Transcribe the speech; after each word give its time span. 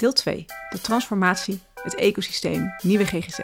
Deel 0.00 0.12
2. 0.12 0.44
De 0.70 0.80
transformatie, 0.80 1.60
het 1.74 1.94
ecosysteem, 1.94 2.74
nieuwe 2.82 3.04
GGZ. 3.04 3.38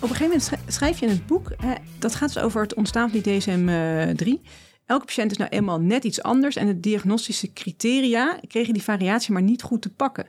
Op 0.00 0.08
een 0.10 0.16
gegeven 0.16 0.26
moment 0.26 0.50
schrijf 0.66 0.98
je 0.98 1.06
in 1.06 1.12
het 1.12 1.26
boek, 1.26 1.52
hè, 1.56 1.74
dat 1.98 2.14
gaat 2.14 2.32
dus 2.32 2.42
over 2.42 2.62
het 2.62 2.74
ontstaan 2.74 3.10
van 3.10 3.20
die 3.20 3.40
DSM-3. 3.40 4.40
Elke 4.86 5.04
patiënt 5.04 5.30
is 5.30 5.36
nou 5.36 5.50
eenmaal 5.50 5.80
net 5.80 6.04
iets 6.04 6.22
anders 6.22 6.56
en 6.56 6.66
de 6.66 6.80
diagnostische 6.80 7.52
criteria 7.52 8.38
kregen 8.48 8.72
die 8.72 8.82
variatie 8.82 9.32
maar 9.32 9.42
niet 9.42 9.62
goed 9.62 9.82
te 9.82 9.90
pakken. 9.90 10.26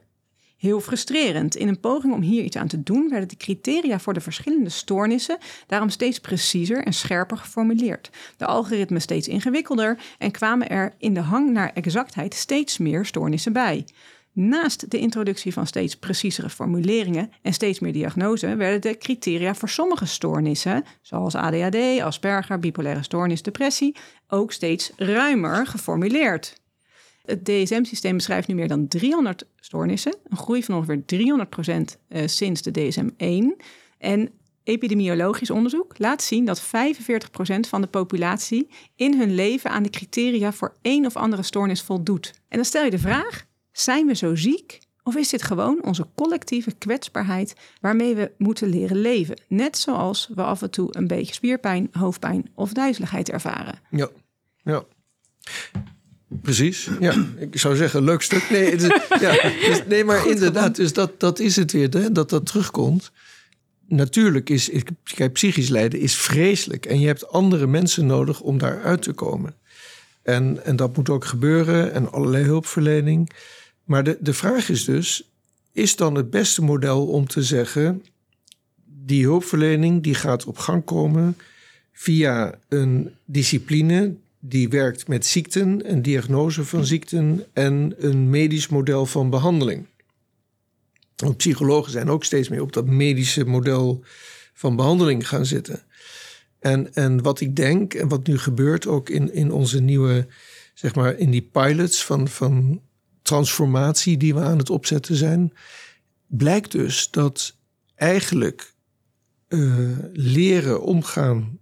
Heel 0.63 0.79
frustrerend. 0.79 1.55
In 1.55 1.67
een 1.67 1.79
poging 1.79 2.13
om 2.13 2.21
hier 2.21 2.43
iets 2.43 2.57
aan 2.57 2.67
te 2.67 2.83
doen, 2.83 3.09
werden 3.09 3.27
de 3.27 3.37
criteria 3.37 3.99
voor 3.99 4.13
de 4.13 4.21
verschillende 4.21 4.69
stoornissen 4.69 5.37
daarom 5.67 5.89
steeds 5.89 6.19
preciezer 6.19 6.83
en 6.83 6.93
scherper 6.93 7.37
geformuleerd. 7.37 8.09
De 8.37 8.45
algoritmen 8.45 9.01
steeds 9.01 9.27
ingewikkelder 9.27 9.99
en 10.17 10.31
kwamen 10.31 10.69
er 10.69 10.93
in 10.97 11.13
de 11.13 11.19
hang 11.19 11.51
naar 11.51 11.71
exactheid 11.73 12.33
steeds 12.33 12.77
meer 12.77 13.05
stoornissen 13.05 13.53
bij. 13.53 13.85
Naast 14.33 14.91
de 14.91 14.99
introductie 14.99 15.53
van 15.53 15.67
steeds 15.67 15.97
preciezere 15.97 16.49
formuleringen 16.49 17.31
en 17.41 17.53
steeds 17.53 17.79
meer 17.79 17.93
diagnose, 17.93 18.55
werden 18.55 18.81
de 18.81 18.97
criteria 18.97 19.55
voor 19.55 19.69
sommige 19.69 20.05
stoornissen, 20.05 20.83
zoals 21.01 21.35
ADHD, 21.35 22.01
Asperger, 22.01 22.59
bipolaire 22.59 23.03
stoornis, 23.03 23.41
depressie, 23.41 23.95
ook 24.27 24.51
steeds 24.51 24.91
ruimer 24.95 25.67
geformuleerd. 25.67 26.61
Het 27.23 27.45
DSM-systeem 27.45 28.15
beschrijft 28.15 28.47
nu 28.47 28.55
meer 28.55 28.67
dan 28.67 28.87
300 28.87 29.45
stoornissen, 29.59 30.15
een 30.27 30.37
groei 30.37 30.63
van 30.63 30.75
ongeveer 30.75 31.05
300 31.05 31.49
procent 31.49 31.97
eh, 32.07 32.27
sinds 32.27 32.61
de 32.61 32.71
DSM-1. 32.71 33.65
En 33.97 34.29
epidemiologisch 34.63 35.49
onderzoek 35.49 35.97
laat 35.97 36.23
zien 36.23 36.45
dat 36.45 36.61
45% 36.61 36.65
van 37.67 37.81
de 37.81 37.87
populatie 37.87 38.69
in 38.95 39.19
hun 39.19 39.35
leven 39.35 39.69
aan 39.69 39.83
de 39.83 39.89
criteria 39.89 40.53
voor 40.53 40.75
één 40.81 41.05
of 41.05 41.15
andere 41.15 41.43
stoornis 41.43 41.81
voldoet. 41.81 42.33
En 42.47 42.57
dan 42.57 42.65
stel 42.65 42.83
je 42.83 42.89
de 42.89 42.99
vraag: 42.99 43.45
zijn 43.71 44.07
we 44.07 44.15
zo 44.15 44.35
ziek? 44.35 44.79
Of 45.03 45.15
is 45.15 45.29
dit 45.29 45.43
gewoon 45.43 45.83
onze 45.83 46.07
collectieve 46.15 46.71
kwetsbaarheid 46.77 47.55
waarmee 47.81 48.15
we 48.15 48.31
moeten 48.37 48.67
leren 48.67 48.97
leven? 48.97 49.41
Net 49.47 49.77
zoals 49.77 50.29
we 50.35 50.43
af 50.43 50.61
en 50.61 50.71
toe 50.71 50.87
een 50.91 51.07
beetje 51.07 51.33
spierpijn, 51.33 51.89
hoofdpijn 51.91 52.51
of 52.55 52.73
duizeligheid 52.73 53.29
ervaren. 53.29 53.79
Ja, 53.89 54.09
ja. 54.63 54.83
Precies, 56.41 56.89
ja. 56.99 57.25
Ik 57.37 57.59
zou 57.59 57.75
zeggen, 57.75 58.03
leuk 58.03 58.21
stuk. 58.21 58.49
Nee, 58.49 58.79
ja, 59.19 59.31
dus, 59.67 59.81
nee 59.87 60.03
maar 60.03 60.27
inderdaad, 60.27 60.75
dus 60.75 60.93
dat, 60.93 61.19
dat 61.19 61.39
is 61.39 61.55
het 61.55 61.71
weer, 61.71 61.89
hè, 61.89 62.11
dat 62.11 62.29
dat 62.29 62.45
terugkomt. 62.45 63.11
Natuurlijk 63.87 64.49
is, 64.49 64.69
kijk, 65.03 65.33
psychisch 65.33 65.69
lijden 65.69 65.99
is 65.99 66.15
vreselijk. 66.15 66.85
En 66.85 66.99
je 66.99 67.07
hebt 67.07 67.29
andere 67.29 67.67
mensen 67.67 68.05
nodig 68.05 68.41
om 68.41 68.57
daaruit 68.57 69.01
te 69.01 69.13
komen. 69.13 69.55
En, 70.21 70.65
en 70.65 70.75
dat 70.75 70.95
moet 70.95 71.09
ook 71.09 71.25
gebeuren 71.25 71.93
en 71.93 72.11
allerlei 72.11 72.43
hulpverlening. 72.43 73.29
Maar 73.83 74.03
de, 74.03 74.17
de 74.19 74.33
vraag 74.33 74.69
is 74.69 74.85
dus, 74.85 75.29
is 75.71 75.95
dan 75.95 76.15
het 76.15 76.29
beste 76.29 76.61
model 76.61 77.07
om 77.07 77.27
te 77.27 77.43
zeggen... 77.43 78.03
die 78.85 79.23
hulpverlening 79.23 80.03
die 80.03 80.15
gaat 80.15 80.45
op 80.45 80.57
gang 80.57 80.85
komen 80.85 81.37
via 81.93 82.59
een 82.69 83.11
discipline 83.25 84.15
die 84.45 84.69
werkt 84.69 85.07
met 85.07 85.25
ziekten 85.25 85.85
en 85.85 86.01
diagnose 86.01 86.65
van 86.65 86.85
ziekten 86.85 87.45
en 87.53 87.93
een 87.97 88.29
medisch 88.29 88.67
model 88.67 89.05
van 89.05 89.29
behandeling. 89.29 89.85
Psychologen 91.37 91.91
zijn 91.91 92.09
ook 92.09 92.23
steeds 92.23 92.49
meer 92.49 92.61
op 92.61 92.73
dat 92.73 92.85
medische 92.85 93.45
model 93.45 94.03
van 94.53 94.75
behandeling 94.75 95.27
gaan 95.27 95.45
zitten. 95.45 95.83
En, 96.59 96.93
en 96.93 97.21
wat 97.21 97.39
ik 97.39 97.55
denk 97.55 97.93
en 97.93 98.07
wat 98.07 98.27
nu 98.27 98.37
gebeurt 98.37 98.87
ook 98.87 99.09
in, 99.09 99.33
in 99.33 99.51
onze 99.51 99.81
nieuwe, 99.81 100.27
zeg 100.73 100.95
maar, 100.95 101.17
in 101.17 101.31
die 101.31 101.49
pilots 101.51 102.05
van, 102.05 102.27
van 102.27 102.81
transformatie 103.21 104.17
die 104.17 104.33
we 104.33 104.41
aan 104.41 104.57
het 104.57 104.69
opzetten 104.69 105.15
zijn, 105.15 105.53
blijkt 106.27 106.71
dus 106.71 107.11
dat 107.11 107.55
eigenlijk 107.95 108.73
uh, 109.49 109.97
leren 110.13 110.81
omgaan, 110.81 111.59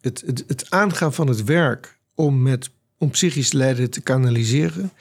het, 0.00 0.22
het, 0.26 0.44
het 0.46 0.70
aangaan 0.70 1.14
van 1.14 1.28
het 1.28 1.44
werk 1.44 1.97
om, 2.18 2.42
met, 2.42 2.70
om 2.98 3.10
psychisch 3.10 3.52
lijden 3.52 3.90
te 3.90 4.00
kanaliseren, 4.00 4.92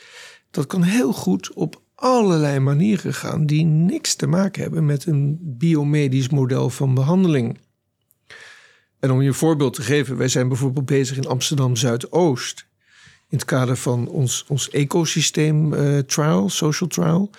dat 0.51 0.67
kan 0.67 0.83
heel 0.83 1.13
goed 1.13 1.53
op 1.53 1.81
allerlei 1.95 2.59
manieren 2.59 3.13
gaan 3.13 3.45
die 3.45 3.65
niks 3.65 4.15
te 4.15 4.27
maken 4.27 4.61
hebben 4.61 4.85
met 4.85 5.05
een 5.05 5.37
biomedisch 5.41 6.29
model 6.29 6.69
van 6.69 6.93
behandeling. 6.93 7.59
En 8.99 9.11
om 9.11 9.21
je 9.21 9.27
een 9.27 9.33
voorbeeld 9.33 9.73
te 9.73 9.81
geven, 9.81 10.17
wij 10.17 10.27
zijn 10.27 10.47
bijvoorbeeld 10.47 10.85
bezig 10.85 11.17
in 11.17 11.27
Amsterdam 11.27 11.75
Zuidoost. 11.75 12.65
In 13.29 13.37
het 13.37 13.45
kader 13.45 13.77
van 13.77 14.07
ons, 14.07 14.45
ons 14.47 14.69
ecosysteem 14.69 15.73
uh, 15.73 15.99
trial, 15.99 16.49
social 16.49 16.89
trial. 16.89 17.29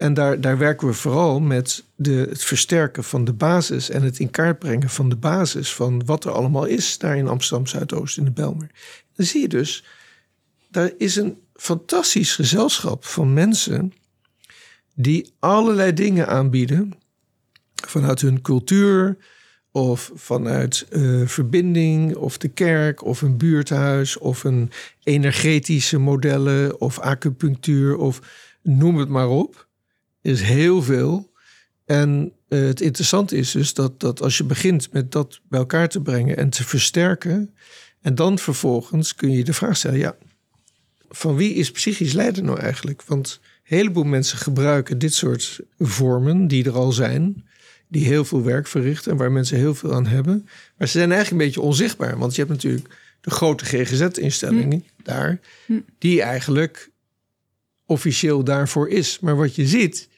En 0.00 0.14
daar, 0.14 0.40
daar 0.40 0.58
werken 0.58 0.86
we 0.86 0.94
vooral 0.94 1.40
met 1.40 1.84
de, 1.94 2.26
het 2.28 2.44
versterken 2.44 3.04
van 3.04 3.24
de 3.24 3.32
basis 3.32 3.90
en 3.90 4.02
het 4.02 4.18
in 4.18 4.30
kaart 4.30 4.58
brengen 4.58 4.88
van 4.88 5.08
de 5.08 5.16
basis 5.16 5.74
van 5.74 6.04
wat 6.04 6.24
er 6.24 6.30
allemaal 6.30 6.64
is 6.64 6.98
daar 6.98 7.16
in 7.16 7.28
Amsterdam 7.28 7.66
Zuidoost 7.66 8.18
in 8.18 8.24
de 8.24 8.30
Belmer. 8.30 8.70
Dan 9.16 9.26
zie 9.26 9.40
je 9.40 9.48
dus, 9.48 9.84
daar 10.70 10.92
is 10.98 11.16
een 11.16 11.38
fantastisch 11.54 12.34
gezelschap 12.34 13.04
van 13.04 13.32
mensen 13.32 13.92
die 14.94 15.32
allerlei 15.38 15.92
dingen 15.92 16.28
aanbieden 16.28 16.92
vanuit 17.86 18.20
hun 18.20 18.40
cultuur 18.40 19.16
of 19.72 20.12
vanuit 20.14 20.86
uh, 20.90 21.26
verbinding 21.26 22.16
of 22.16 22.38
de 22.38 22.48
kerk 22.48 23.04
of 23.04 23.22
een 23.22 23.36
buurthuis 23.36 24.18
of 24.18 24.44
een 24.44 24.70
energetische 25.02 25.98
modellen 25.98 26.80
of 26.80 26.98
acupunctuur 26.98 27.96
of 27.96 28.20
noem 28.62 28.96
het 28.96 29.08
maar 29.08 29.28
op. 29.28 29.68
Is 30.22 30.42
heel 30.42 30.82
veel. 30.82 31.32
En 31.84 32.32
uh, 32.48 32.66
het 32.66 32.80
interessante 32.80 33.36
is 33.36 33.50
dus 33.50 33.74
dat, 33.74 34.00
dat 34.00 34.22
als 34.22 34.36
je 34.36 34.44
begint 34.44 34.92
met 34.92 35.12
dat 35.12 35.40
bij 35.48 35.58
elkaar 35.58 35.88
te 35.88 36.00
brengen 36.00 36.36
en 36.36 36.50
te 36.50 36.64
versterken, 36.64 37.54
en 38.00 38.14
dan 38.14 38.38
vervolgens 38.38 39.14
kun 39.14 39.30
je 39.30 39.44
de 39.44 39.52
vraag 39.52 39.76
stellen: 39.76 39.98
ja, 39.98 40.16
van 41.08 41.36
wie 41.36 41.54
is 41.54 41.70
psychisch 41.70 42.12
lijden 42.12 42.44
nou 42.44 42.58
eigenlijk? 42.58 43.02
Want 43.02 43.40
een 43.42 43.76
heleboel 43.76 44.04
mensen 44.04 44.38
gebruiken 44.38 44.98
dit 44.98 45.14
soort 45.14 45.60
vormen 45.78 46.48
die 46.48 46.64
er 46.64 46.76
al 46.76 46.92
zijn, 46.92 47.46
die 47.88 48.04
heel 48.04 48.24
veel 48.24 48.42
werk 48.42 48.66
verrichten 48.66 49.12
en 49.12 49.16
waar 49.16 49.32
mensen 49.32 49.56
heel 49.56 49.74
veel 49.74 49.94
aan 49.94 50.06
hebben. 50.06 50.48
Maar 50.76 50.88
ze 50.88 50.98
zijn 50.98 51.12
eigenlijk 51.12 51.42
een 51.42 51.46
beetje 51.46 51.66
onzichtbaar, 51.68 52.18
want 52.18 52.34
je 52.34 52.40
hebt 52.40 52.52
natuurlijk 52.52 52.88
de 53.20 53.30
grote 53.30 53.64
GGZ-instellingen 53.64 54.84
hm. 54.96 55.02
daar, 55.02 55.40
hm. 55.66 55.80
die 55.98 56.22
eigenlijk 56.22 56.90
officieel 57.86 58.44
daarvoor 58.44 58.88
is. 58.88 59.18
Maar 59.20 59.36
wat 59.36 59.54
je 59.54 59.66
ziet, 59.66 60.08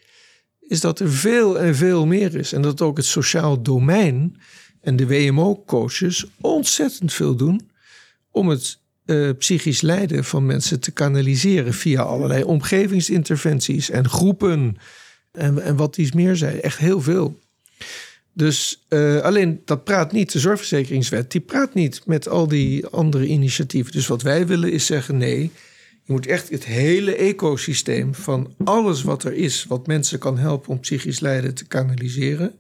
is 0.69 0.81
dat 0.81 1.01
er 1.01 1.13
veel 1.13 1.59
en 1.59 1.75
veel 1.75 2.07
meer 2.07 2.37
is. 2.37 2.53
En 2.53 2.63
dat 2.63 2.81
ook 2.81 2.97
het 2.97 3.07
sociaal 3.07 3.63
domein 3.63 4.37
en 4.81 4.97
de 4.97 5.07
WMO-coaches 5.07 6.27
ontzettend 6.41 7.13
veel 7.13 7.35
doen 7.35 7.71
om 8.31 8.49
het 8.49 8.79
uh, 9.07 9.31
psychisch 9.39 9.81
lijden 9.81 10.25
van 10.25 10.47
mensen 10.47 10.81
te 10.81 10.91
kanaliseren 10.91 11.75
via 11.75 12.03
allerlei 12.03 12.43
omgevingsinterventies 12.43 13.91
en 13.91 14.09
groepen. 14.09 14.77
En, 15.33 15.63
en 15.63 15.77
wat 15.77 15.97
iets 15.97 16.13
meer 16.13 16.37
zei, 16.37 16.59
echt 16.59 16.79
heel 16.79 17.01
veel. 17.01 17.39
Dus 18.33 18.85
uh, 18.89 19.21
alleen 19.21 19.63
dat 19.65 19.85
praat 19.85 20.13
niet, 20.13 20.33
de 20.33 20.39
zorgverzekeringswet, 20.39 21.31
die 21.31 21.41
praat 21.41 21.75
niet 21.75 22.03
met 22.07 22.29
al 22.29 22.49
die 22.49 22.87
andere 22.87 23.27
initiatieven. 23.27 23.93
Dus 23.93 24.07
wat 24.07 24.23
wij 24.23 24.47
willen 24.47 24.73
is 24.73 24.87
zeggen: 24.87 25.17
nee, 25.17 25.53
moet 26.07 26.27
echt 26.27 26.49
het 26.49 26.65
hele 26.65 27.17
ecosysteem 27.17 28.15
van 28.15 28.55
alles 28.65 29.03
wat 29.03 29.25
er 29.25 29.33
is, 29.33 29.65
wat 29.65 29.87
mensen 29.87 30.19
kan 30.19 30.39
helpen 30.39 30.71
om 30.71 30.81
psychisch 30.81 31.21
lijden 31.21 31.55
te 31.55 31.67
kanaliseren. 31.67 32.55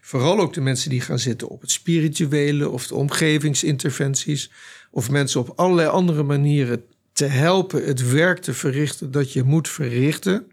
Vooral 0.00 0.40
ook 0.40 0.52
de 0.52 0.60
mensen 0.60 0.90
die 0.90 1.00
gaan 1.00 1.18
zitten 1.18 1.48
op 1.48 1.60
het 1.60 1.70
spirituele 1.70 2.68
of 2.68 2.86
de 2.86 2.94
omgevingsinterventies 2.94 4.50
of 4.90 5.10
mensen 5.10 5.40
op 5.40 5.52
allerlei 5.56 5.88
andere 5.88 6.22
manieren 6.22 6.84
te 7.12 7.24
helpen 7.24 7.84
het 7.84 8.10
werk 8.10 8.38
te 8.38 8.54
verrichten 8.54 9.10
dat 9.10 9.32
je 9.32 9.42
moet 9.42 9.68
verrichten, 9.68 10.46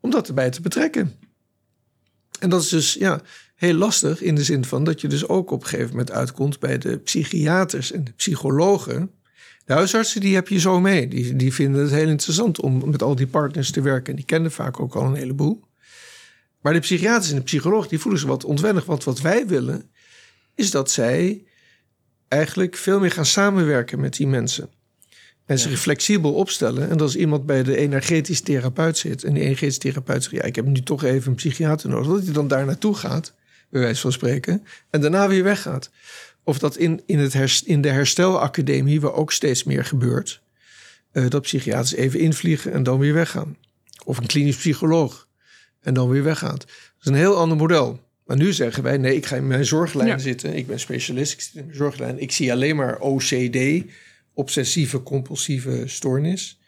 om 0.00 0.10
dat 0.10 0.28
erbij 0.28 0.50
te 0.50 0.60
betrekken. 0.60 1.14
En 2.38 2.50
dat 2.50 2.62
is 2.62 2.68
dus 2.68 2.94
ja, 2.94 3.20
heel 3.54 3.74
lastig 3.74 4.22
in 4.22 4.34
de 4.34 4.44
zin 4.44 4.64
van 4.64 4.84
dat 4.84 5.00
je 5.00 5.08
dus 5.08 5.28
ook 5.28 5.50
op 5.50 5.62
een 5.62 5.68
gegeven 5.68 5.90
moment 5.90 6.10
uitkomt 6.10 6.58
bij 6.58 6.78
de 6.78 6.98
psychiaters 6.98 7.92
en 7.92 8.04
de 8.04 8.12
psychologen. 8.12 9.10
De 9.64 9.72
huisartsen 9.72 10.20
die 10.20 10.34
heb 10.34 10.48
je 10.48 10.58
zo 10.58 10.80
mee. 10.80 11.08
Die, 11.08 11.36
die 11.36 11.54
vinden 11.54 11.82
het 11.82 11.90
heel 11.90 12.08
interessant 12.08 12.60
om 12.60 12.90
met 12.90 13.02
al 13.02 13.14
die 13.14 13.26
partners 13.26 13.70
te 13.70 13.80
werken. 13.80 14.10
En 14.10 14.16
die 14.16 14.24
kennen 14.24 14.52
vaak 14.52 14.80
ook 14.80 14.94
al 14.94 15.04
een 15.04 15.14
heleboel. 15.14 15.68
Maar 16.60 16.72
de 16.72 16.78
psychiaters 16.78 17.30
en 17.30 17.36
de 17.36 17.42
psycholoog 17.42 17.88
die 17.88 17.98
voelen 17.98 18.20
ze 18.20 18.26
wat 18.26 18.44
ontwennig. 18.44 18.84
Want 18.84 19.04
wat 19.04 19.20
wij 19.20 19.46
willen 19.46 19.90
is 20.54 20.70
dat 20.70 20.90
zij 20.90 21.44
eigenlijk 22.28 22.76
veel 22.76 23.00
meer 23.00 23.10
gaan 23.10 23.26
samenwerken 23.26 24.00
met 24.00 24.16
die 24.16 24.26
mensen. 24.26 24.70
En 25.46 25.58
zich 25.58 25.80
flexibel 25.80 26.34
opstellen. 26.34 26.90
En 26.90 27.00
als 27.00 27.16
iemand 27.16 27.46
bij 27.46 27.62
de 27.62 27.76
energetisch 27.76 28.40
therapeut 28.40 28.98
zit. 28.98 29.24
En 29.24 29.34
die 29.34 29.42
energetisch 29.42 29.78
therapeut 29.78 30.22
zegt: 30.22 30.34
Ja, 30.34 30.42
ik 30.42 30.56
heb 30.56 30.64
nu 30.64 30.82
toch 30.82 31.04
even 31.04 31.30
een 31.30 31.36
psychiater 31.36 31.88
nodig. 31.88 32.12
Dat 32.12 32.24
hij 32.24 32.32
dan 32.32 32.48
daar 32.48 32.64
naartoe 32.64 32.94
gaat, 32.94 33.34
bij 33.70 33.80
wijze 33.80 34.00
van 34.00 34.12
spreken. 34.12 34.64
En 34.90 35.00
daarna 35.00 35.28
weer 35.28 35.44
weggaat. 35.44 35.90
Of 36.44 36.58
dat 36.58 36.76
in, 36.76 37.02
in, 37.06 37.18
het 37.18 37.62
in 37.64 37.80
de 37.80 37.88
herstelacademie, 37.88 39.00
waar 39.00 39.12
ook 39.12 39.32
steeds 39.32 39.64
meer 39.64 39.84
gebeurt. 39.84 40.42
uh, 41.12 41.28
dat 41.28 41.42
psychiaters 41.42 41.94
even 41.94 42.20
invliegen 42.20 42.72
en 42.72 42.82
dan 42.82 42.98
weer 42.98 43.14
weggaan. 43.14 43.56
Of 44.04 44.18
een 44.18 44.26
klinisch 44.26 44.56
psycholoog 44.56 45.28
en 45.80 45.94
dan 45.94 46.08
weer 46.08 46.22
weggaan. 46.22 46.56
Dat 46.56 46.66
is 47.00 47.06
een 47.06 47.14
heel 47.14 47.36
ander 47.36 47.56
model. 47.56 48.00
Maar 48.24 48.36
nu 48.36 48.52
zeggen 48.52 48.82
wij, 48.82 48.96
nee, 48.96 49.16
ik 49.16 49.26
ga 49.26 49.36
in 49.36 49.46
mijn 49.46 49.64
zorglijn 49.64 50.20
zitten. 50.20 50.54
Ik 50.54 50.66
ben 50.66 50.80
specialist, 50.80 51.32
ik 51.32 51.40
zit 51.40 51.54
in 51.54 51.64
mijn 51.64 51.76
zorglijn. 51.76 52.18
Ik 52.18 52.32
zie 52.32 52.52
alleen 52.52 52.76
maar 52.76 52.98
OCD, 52.98 53.84
obsessieve 54.34 55.02
compulsieve 55.02 55.82
stoornis. 55.86 56.60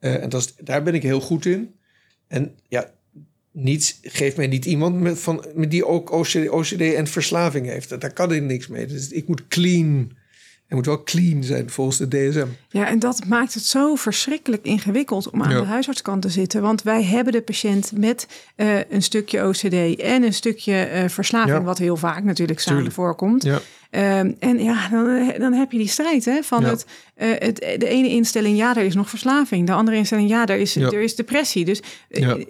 Uh, 0.00 0.22
en 0.22 0.28
dat 0.28 0.40
is, 0.40 0.54
daar 0.64 0.82
ben 0.82 0.94
ik 0.94 1.02
heel 1.02 1.20
goed 1.20 1.46
in. 1.46 1.74
En 2.26 2.54
ja, 2.68 2.90
niets, 3.52 3.98
geef 4.02 4.36
mij 4.36 4.46
niet 4.46 4.64
iemand 4.64 5.00
met, 5.00 5.18
van, 5.18 5.44
met 5.54 5.70
die 5.70 5.86
ook 5.86 6.12
OCD, 6.12 6.48
OCD 6.48 6.80
en 6.80 7.06
verslaving 7.06 7.66
heeft. 7.66 8.00
Daar 8.00 8.12
kan 8.12 8.32
ik 8.32 8.42
niks 8.42 8.66
mee. 8.66 8.86
Dus 8.86 9.08
ik 9.08 9.28
moet 9.28 9.48
clean 9.48 10.18
het 10.70 10.78
moet 10.78 10.88
wel 10.88 11.02
clean 11.02 11.44
zijn 11.44 11.70
volgens 11.70 11.96
de 11.96 12.08
DSM. 12.08 12.46
Ja, 12.68 12.88
en 12.88 12.98
dat 12.98 13.24
maakt 13.26 13.54
het 13.54 13.64
zo 13.64 13.94
verschrikkelijk 13.94 14.64
ingewikkeld 14.64 15.30
om 15.30 15.42
aan 15.42 15.48
de 15.48 15.64
huisartskant 15.64 16.22
te 16.22 16.28
zitten. 16.28 16.62
Want 16.62 16.82
wij 16.82 17.02
hebben 17.02 17.32
de 17.32 17.42
patiënt 17.42 17.92
met 17.96 18.26
uh, 18.56 18.90
een 18.90 19.02
stukje 19.02 19.46
OCD 19.46 20.00
en 20.00 20.22
een 20.22 20.34
stukje 20.34 20.90
uh, 20.92 21.08
verslaving, 21.08 21.64
wat 21.64 21.78
heel 21.78 21.96
vaak 21.96 22.24
natuurlijk 22.24 22.60
samen 22.60 22.76
Tuurlijk. 22.76 23.00
voorkomt. 23.00 23.42
Ja. 23.42 23.60
Um, 23.90 24.36
en 24.38 24.62
ja, 24.62 24.88
dan, 24.88 25.32
dan 25.38 25.52
heb 25.52 25.72
je 25.72 25.78
die 25.78 25.88
strijd 25.88 26.24
hè, 26.24 26.42
van 26.42 26.64
het, 26.64 26.86
uh, 27.16 27.32
het, 27.38 27.56
de 27.56 27.88
ene 27.88 28.08
instelling, 28.08 28.56
ja, 28.56 28.76
er 28.76 28.84
is 28.84 28.94
nog 28.94 29.08
verslaving. 29.08 29.66
De 29.66 29.72
andere 29.72 29.96
instelling, 29.96 30.28
ja, 30.28 30.46
er 30.46 30.58
is, 30.58 30.76
er 30.76 31.00
is 31.00 31.14
depressie. 31.14 31.64
Dus 31.64 31.82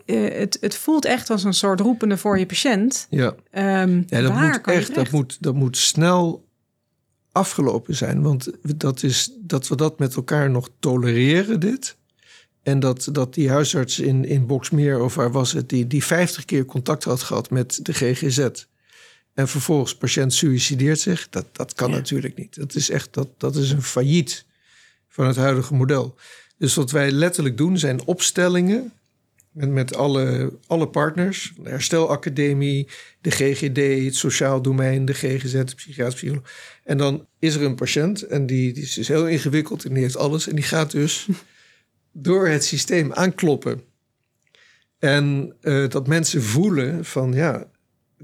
het, 0.06 0.58
het 0.60 0.75
voelt 0.75 1.04
echt 1.04 1.31
als 1.31 1.44
een 1.44 1.54
soort 1.54 1.81
roepende 1.81 2.16
voor 2.16 2.38
je 2.38 2.46
patiënt. 2.46 3.06
Ja, 3.10 3.34
um, 3.82 4.04
ja 4.06 4.20
dat 4.20 4.34
moet 4.34 4.66
echt, 4.66 4.94
dat 4.94 5.10
moet, 5.10 5.37
dat 5.40 5.54
moet 5.54 5.76
snel 5.76 6.48
afgelopen 7.32 7.94
zijn. 7.94 8.22
Want 8.22 8.50
dat, 8.76 9.02
is, 9.02 9.32
dat 9.38 9.69
we 9.69 9.76
dat 9.76 9.98
met 9.98 10.14
elkaar 10.14 10.50
nog 10.50 10.69
tolereren, 10.78 11.60
dit. 11.60 11.96
En 12.62 12.81
dat, 12.81 13.08
dat 13.12 13.34
die 13.34 13.50
huisarts 13.50 13.98
in, 13.98 14.25
in 14.25 14.46
Boksmeer, 14.46 15.02
of 15.02 15.14
waar 15.14 15.32
was 15.32 15.52
het, 15.52 15.69
die, 15.69 15.87
die 15.87 16.04
50 16.04 16.44
keer 16.44 16.64
contact 16.64 17.04
had 17.04 17.22
gehad 17.22 17.50
met 17.50 17.78
de 17.82 17.92
GGZ. 17.92 18.48
En 19.34 19.48
vervolgens 19.48 19.96
patiënt 19.96 20.34
suicideert 20.34 21.00
zich. 21.00 21.28
Dat, 21.28 21.46
dat 21.52 21.74
kan 21.74 21.90
natuurlijk 21.90 22.36
niet. 22.36 22.54
Dat 22.54 22.74
is 22.74 22.90
echt 22.90 23.14
dat, 23.14 23.28
dat 23.36 23.56
is 23.56 23.70
een 23.70 23.82
failliet 23.82 24.44
van 25.08 25.26
het 25.26 25.36
huidige 25.36 25.74
model. 25.74 26.16
Dus 26.58 26.74
wat 26.74 26.90
wij 26.90 27.10
letterlijk 27.10 27.56
doen 27.56 27.78
zijn 27.78 28.04
opstellingen 28.04 28.92
met, 29.50 29.68
met 29.68 29.96
alle, 29.96 30.52
alle 30.66 30.88
partners. 30.88 31.52
De 31.62 31.68
Herstelacademie, 31.68 32.88
de 33.20 33.30
GGD, 33.30 34.04
het 34.04 34.14
sociaal 34.14 34.62
domein, 34.62 35.04
de 35.04 35.14
GGZ, 35.14 35.52
de 35.52 35.74
psychiatrische 35.74 36.16
psycholoog. 36.16 36.52
En 36.84 36.98
dan 36.98 37.26
is 37.38 37.54
er 37.54 37.62
een 37.62 37.74
patiënt 37.74 38.22
en 38.22 38.46
die, 38.46 38.72
die 38.72 38.82
is 38.82 38.94
dus 38.94 39.08
heel 39.08 39.28
ingewikkeld 39.28 39.84
en 39.84 39.94
die 39.94 40.02
heeft 40.02 40.16
alles. 40.16 40.48
En 40.48 40.54
die 40.54 40.64
gaat 40.64 40.90
dus 40.90 41.28
door 42.12 42.48
het 42.48 42.64
systeem 42.64 43.12
aankloppen. 43.12 43.82
En 44.98 45.56
uh, 45.62 45.88
dat 45.88 46.06
mensen 46.06 46.42
voelen 46.42 47.04
van 47.04 47.32
ja, 47.32 47.70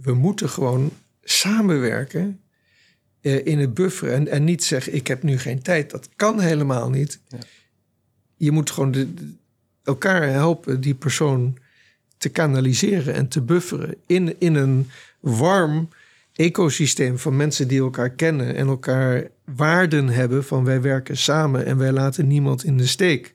we 0.02 0.14
moeten 0.14 0.48
gewoon 0.48 0.92
samenwerken 1.22 2.40
uh, 3.20 3.46
in 3.46 3.58
het 3.58 3.74
bufferen. 3.74 4.14
En, 4.14 4.28
en 4.28 4.44
niet 4.44 4.64
zeggen 4.64 4.94
ik 4.94 5.06
heb 5.06 5.22
nu 5.22 5.38
geen 5.38 5.62
tijd. 5.62 5.90
Dat 5.90 6.08
kan 6.16 6.40
helemaal 6.40 6.90
niet. 6.90 7.20
Ja. 7.28 7.38
Je 8.36 8.50
moet 8.50 8.70
gewoon 8.70 8.90
de, 8.90 9.08
elkaar 9.82 10.28
helpen 10.28 10.80
die 10.80 10.94
persoon 10.94 11.58
te 12.18 12.28
kanaliseren 12.28 13.14
en 13.14 13.28
te 13.28 13.40
bufferen 13.40 13.94
in, 14.06 14.40
in 14.40 14.54
een 14.54 14.90
warm 15.20 15.88
ecosysteem 16.32 17.18
van 17.18 17.36
mensen 17.36 17.68
die 17.68 17.80
elkaar 17.80 18.10
kennen 18.10 18.54
en 18.54 18.66
elkaar 18.66 19.30
waarden 19.44 20.08
hebben 20.08 20.44
van 20.44 20.64
wij 20.64 20.80
werken 20.80 21.16
samen 21.16 21.66
en 21.66 21.78
wij 21.78 21.92
laten 21.92 22.26
niemand 22.26 22.64
in 22.64 22.76
de 22.76 22.86
steek. 22.86 23.34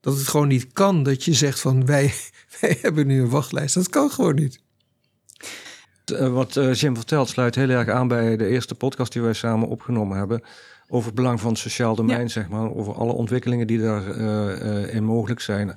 Dat 0.00 0.16
het 0.16 0.28
gewoon 0.28 0.48
niet 0.48 0.72
kan 0.72 1.02
dat 1.02 1.24
je 1.24 1.34
zegt 1.34 1.60
van 1.60 1.86
wij, 1.86 2.14
wij 2.60 2.78
hebben 2.80 3.06
nu 3.06 3.20
een 3.20 3.28
wachtlijst. 3.28 3.74
Dat 3.74 3.88
kan 3.88 4.10
gewoon 4.10 4.34
niet. 4.34 4.62
Eh, 6.04 6.32
wat 6.32 6.56
eh, 6.56 6.74
Jim 6.74 6.96
vertelt 6.96 7.28
sluit 7.28 7.54
heel 7.54 7.68
erg 7.68 7.88
aan 7.88 8.08
bij 8.08 8.36
de 8.36 8.48
eerste 8.48 8.74
podcast 8.74 9.12
die 9.12 9.22
wij 9.22 9.32
samen 9.32 9.68
opgenomen 9.68 10.16
hebben. 10.16 10.42
Over 10.88 11.06
het 11.06 11.14
belang 11.14 11.40
van 11.40 11.50
het 11.50 11.58
sociaal 11.58 11.94
domein, 11.94 12.30
zeg 12.30 12.48
maar. 12.48 12.74
Over 12.74 12.94
alle 12.94 13.12
ontwikkelingen 13.12 13.66
die 13.66 13.78
daarin 13.78 14.20
uh, 14.20 14.94
in 14.94 15.04
mogelijk 15.04 15.40
zijn. 15.40 15.76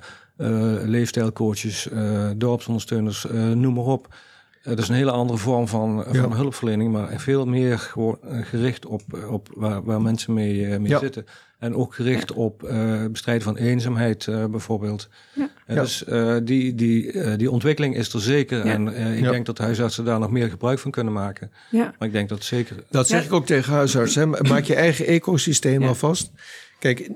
leefstijlcoaches, 0.84 1.88
dorpsondersteuners, 2.36 3.26
noem 3.54 3.74
maar 3.74 3.84
op. 3.84 4.14
Het 4.62 4.78
is 4.78 4.88
een 4.88 4.94
hele 4.94 5.10
andere 5.10 5.38
vorm 5.38 5.68
van, 5.68 6.04
van 6.08 6.32
hulpverlening, 6.32 6.92
maar 6.92 7.20
veel 7.20 7.46
meer 7.46 7.78
gewoon 7.78 8.18
gericht 8.22 8.86
op, 8.86 9.02
op 9.30 9.48
waar, 9.54 9.82
waar 9.84 10.02
mensen 10.02 10.34
mee, 10.34 10.78
mee 10.78 10.98
zitten. 10.98 11.24
En 11.58 11.74
ook 11.74 11.94
gericht 11.94 12.32
op 12.32 12.62
uh, 12.62 13.06
bestrijden 13.06 13.42
van 13.42 13.56
eenzaamheid 13.56 14.26
uh, 14.26 14.44
bijvoorbeeld. 14.44 15.08
Ja. 15.34 15.50
Dus 15.66 16.04
uh, 16.08 16.36
die, 16.42 16.74
die, 16.74 17.36
die 17.36 17.50
ontwikkeling 17.50 17.96
is 17.96 18.12
er 18.12 18.20
zeker. 18.20 18.60
En 18.60 19.16
ik 19.16 19.22
denk 19.22 19.46
dat 19.46 19.58
huisartsen 19.58 20.04
daar 20.04 20.18
nog 20.18 20.30
meer 20.30 20.50
gebruik 20.50 20.78
van 20.78 20.90
kunnen 20.90 21.12
maken. 21.12 21.52
Ja. 21.70 21.94
Maar 21.98 22.08
ik 22.08 22.14
denk 22.14 22.28
dat 22.28 22.44
zeker... 22.44 22.76
Dat 22.90 23.08
zeg 23.08 23.24
ik 23.24 23.32
ook 23.32 23.46
tegen 23.46 23.72
huisartsen. 23.72 24.30
Maak 24.30 24.64
je 24.64 24.74
eigen 24.74 25.06
ecosysteem 25.06 25.82
alvast. 25.82 26.30
Kijk, 26.78 27.10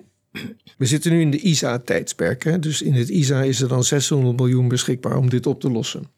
we 0.78 0.86
zitten 0.86 1.12
nu 1.12 1.20
in 1.20 1.30
de 1.30 1.40
ISA-tijdsperk. 1.40 2.62
Dus 2.62 2.82
in 2.82 2.94
het 2.94 3.08
ISA 3.08 3.42
is 3.42 3.60
er 3.60 3.68
dan 3.68 3.84
600 3.84 4.36
miljoen 4.36 4.68
beschikbaar 4.68 5.16
om 5.16 5.30
dit 5.30 5.46
op 5.46 5.60
te 5.60 5.70
lossen. 5.70 6.10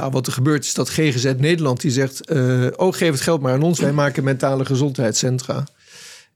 Nou, 0.00 0.12
wat 0.12 0.26
er 0.26 0.32
gebeurt 0.32 0.64
is 0.64 0.74
dat 0.74 0.88
GGZ 0.88 1.32
Nederland 1.36 1.80
die 1.80 1.90
zegt... 1.90 2.30
oh, 2.76 2.94
geef 2.94 3.10
het 3.10 3.20
geld 3.20 3.40
maar 3.40 3.52
aan 3.52 3.62
ons. 3.62 3.80
Wij 3.80 3.92
maken 3.92 4.24
mentale 4.24 4.64
gezondheidscentra. 4.64 5.66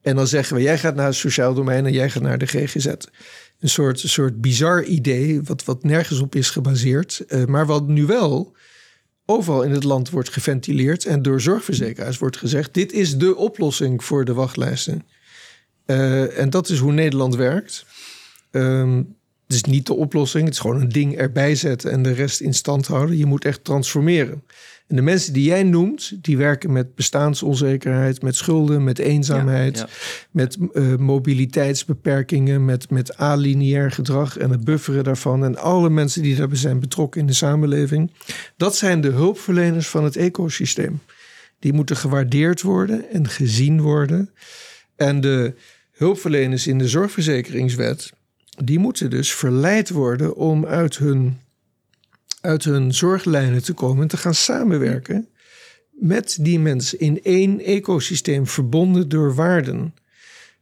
En 0.05 0.17
dan 0.17 0.27
zeggen 0.27 0.57
we, 0.57 0.63
jij 0.63 0.79
gaat 0.79 0.95
naar 0.95 1.07
het 1.07 1.15
sociaal 1.15 1.55
domein 1.55 1.87
en 1.87 1.93
jij 1.93 2.11
gaat 2.11 2.23
naar 2.23 2.39
de 2.39 2.47
GGZ. 2.47 2.87
Een 3.61 3.69
soort, 3.69 4.01
soort 4.01 4.41
bizar 4.41 4.85
idee, 4.85 5.43
wat, 5.43 5.65
wat 5.65 5.85
nergens 5.85 6.21
op 6.21 6.35
is 6.35 6.51
gebaseerd. 6.51 7.25
Uh, 7.29 7.45
maar 7.45 7.67
wat 7.67 7.87
nu 7.87 8.07
wel 8.07 8.57
overal 9.27 9.63
in 9.63 9.71
het 9.71 9.85
land 9.85 10.11
wordt 10.11 10.29
geventileerd 10.29 11.05
en 11.05 11.23
door 11.23 11.41
zorgverzekeraars 11.41 12.19
wordt 12.19 12.37
gezegd: 12.37 12.75
dit 12.75 12.93
is 12.93 13.17
de 13.17 13.37
oplossing 13.37 14.05
voor 14.05 14.25
de 14.25 14.35
wachtlijsten. 14.35 15.07
Uh, 15.87 16.39
en 16.39 16.51
dat 16.51 16.69
is 16.69 16.79
hoe 16.79 16.93
Nederland 16.93 17.35
werkt. 17.35 17.85
Het 18.51 19.07
is 19.53 19.63
niet 19.63 19.87
de 19.87 19.95
oplossing, 19.95 20.45
het 20.45 20.53
is 20.53 20.61
gewoon 20.61 20.81
een 20.81 20.89
ding 20.89 21.17
erbij 21.17 21.55
zetten 21.55 21.91
en 21.91 22.03
de 22.03 22.13
rest 22.13 22.41
in 22.41 22.55
stand 22.55 22.87
houden. 22.87 23.17
Je 23.17 23.27
moet 23.27 23.45
echt 23.45 23.65
transformeren. 23.65 24.43
En 24.87 24.97
de 24.97 25.03
mensen 25.03 25.33
die 25.33 25.45
jij 25.45 25.63
noemt, 25.63 26.13
die 26.23 26.37
werken 26.37 26.73
met 26.73 26.95
bestaansonzekerheid, 26.95 28.23
met 28.23 28.37
schulden, 28.37 28.85
met 28.85 28.99
eenzaamheid, 28.99 29.85
met 30.31 30.57
uh, 30.73 30.97
mobiliteitsbeperkingen, 30.97 32.65
met, 32.65 32.91
met 32.91 33.17
alineair 33.17 33.91
gedrag 33.91 34.37
en 34.37 34.51
het 34.51 34.65
bufferen 34.65 35.05
daarvan. 35.05 35.45
En 35.45 35.57
alle 35.57 35.91
mensen 35.91 36.23
die 36.23 36.37
daarbij 36.37 36.59
zijn 36.59 36.81
betrokken 36.81 37.21
in 37.21 37.27
de 37.27 37.33
samenleving. 37.33 38.11
Dat 38.57 38.77
zijn 38.77 39.01
de 39.01 39.11
hulpverleners 39.11 39.89
van 39.89 40.05
het 40.05 40.17
ecosysteem. 40.17 41.01
Die 41.59 41.73
moeten 41.73 41.97
gewaardeerd 41.97 42.63
worden 42.63 43.11
en 43.11 43.29
gezien 43.29 43.81
worden. 43.81 44.31
En 44.97 45.21
de 45.21 45.55
hulpverleners 45.93 46.67
in 46.67 46.79
de 46.79 46.89
zorgverzekeringswet, 46.89 48.13
die 48.65 48.79
moeten 48.79 49.11
dus 49.11 49.35
verleid 49.35 49.91
worden 49.91 50.37
om 50.37 50.67
uit 50.67 50.99
hun 50.99 51.39
uit 52.41 52.65
hun 52.65 52.95
zorglijnen 52.95 53.63
te 53.63 53.73
komen 53.73 54.03
en 54.03 54.09
te 54.09 54.17
gaan 54.17 54.35
samenwerken 54.35 55.29
met 55.91 56.37
die 56.41 56.59
mensen 56.59 56.99
in 57.01 57.23
één 57.23 57.61
ecosysteem 57.61 58.47
verbonden 58.47 59.09
door 59.09 59.35
waarden. 59.35 59.95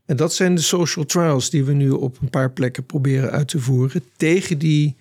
En 0.05 0.17
dat 0.17 0.35
zijn 0.35 0.55
de 0.55 0.61
social 0.61 1.05
trials 1.05 1.51
die 1.51 1.65
we 1.65 1.73
nu 1.73 1.91
op 1.91 2.19
een 2.21 2.31
paar 2.31 2.51
plekken 2.51 2.87
proberen 2.87 3.31
uit 3.31 3.49
te 3.49 3.61
voeren 3.61 4.05
tegen 4.17 4.59
die 4.59 4.97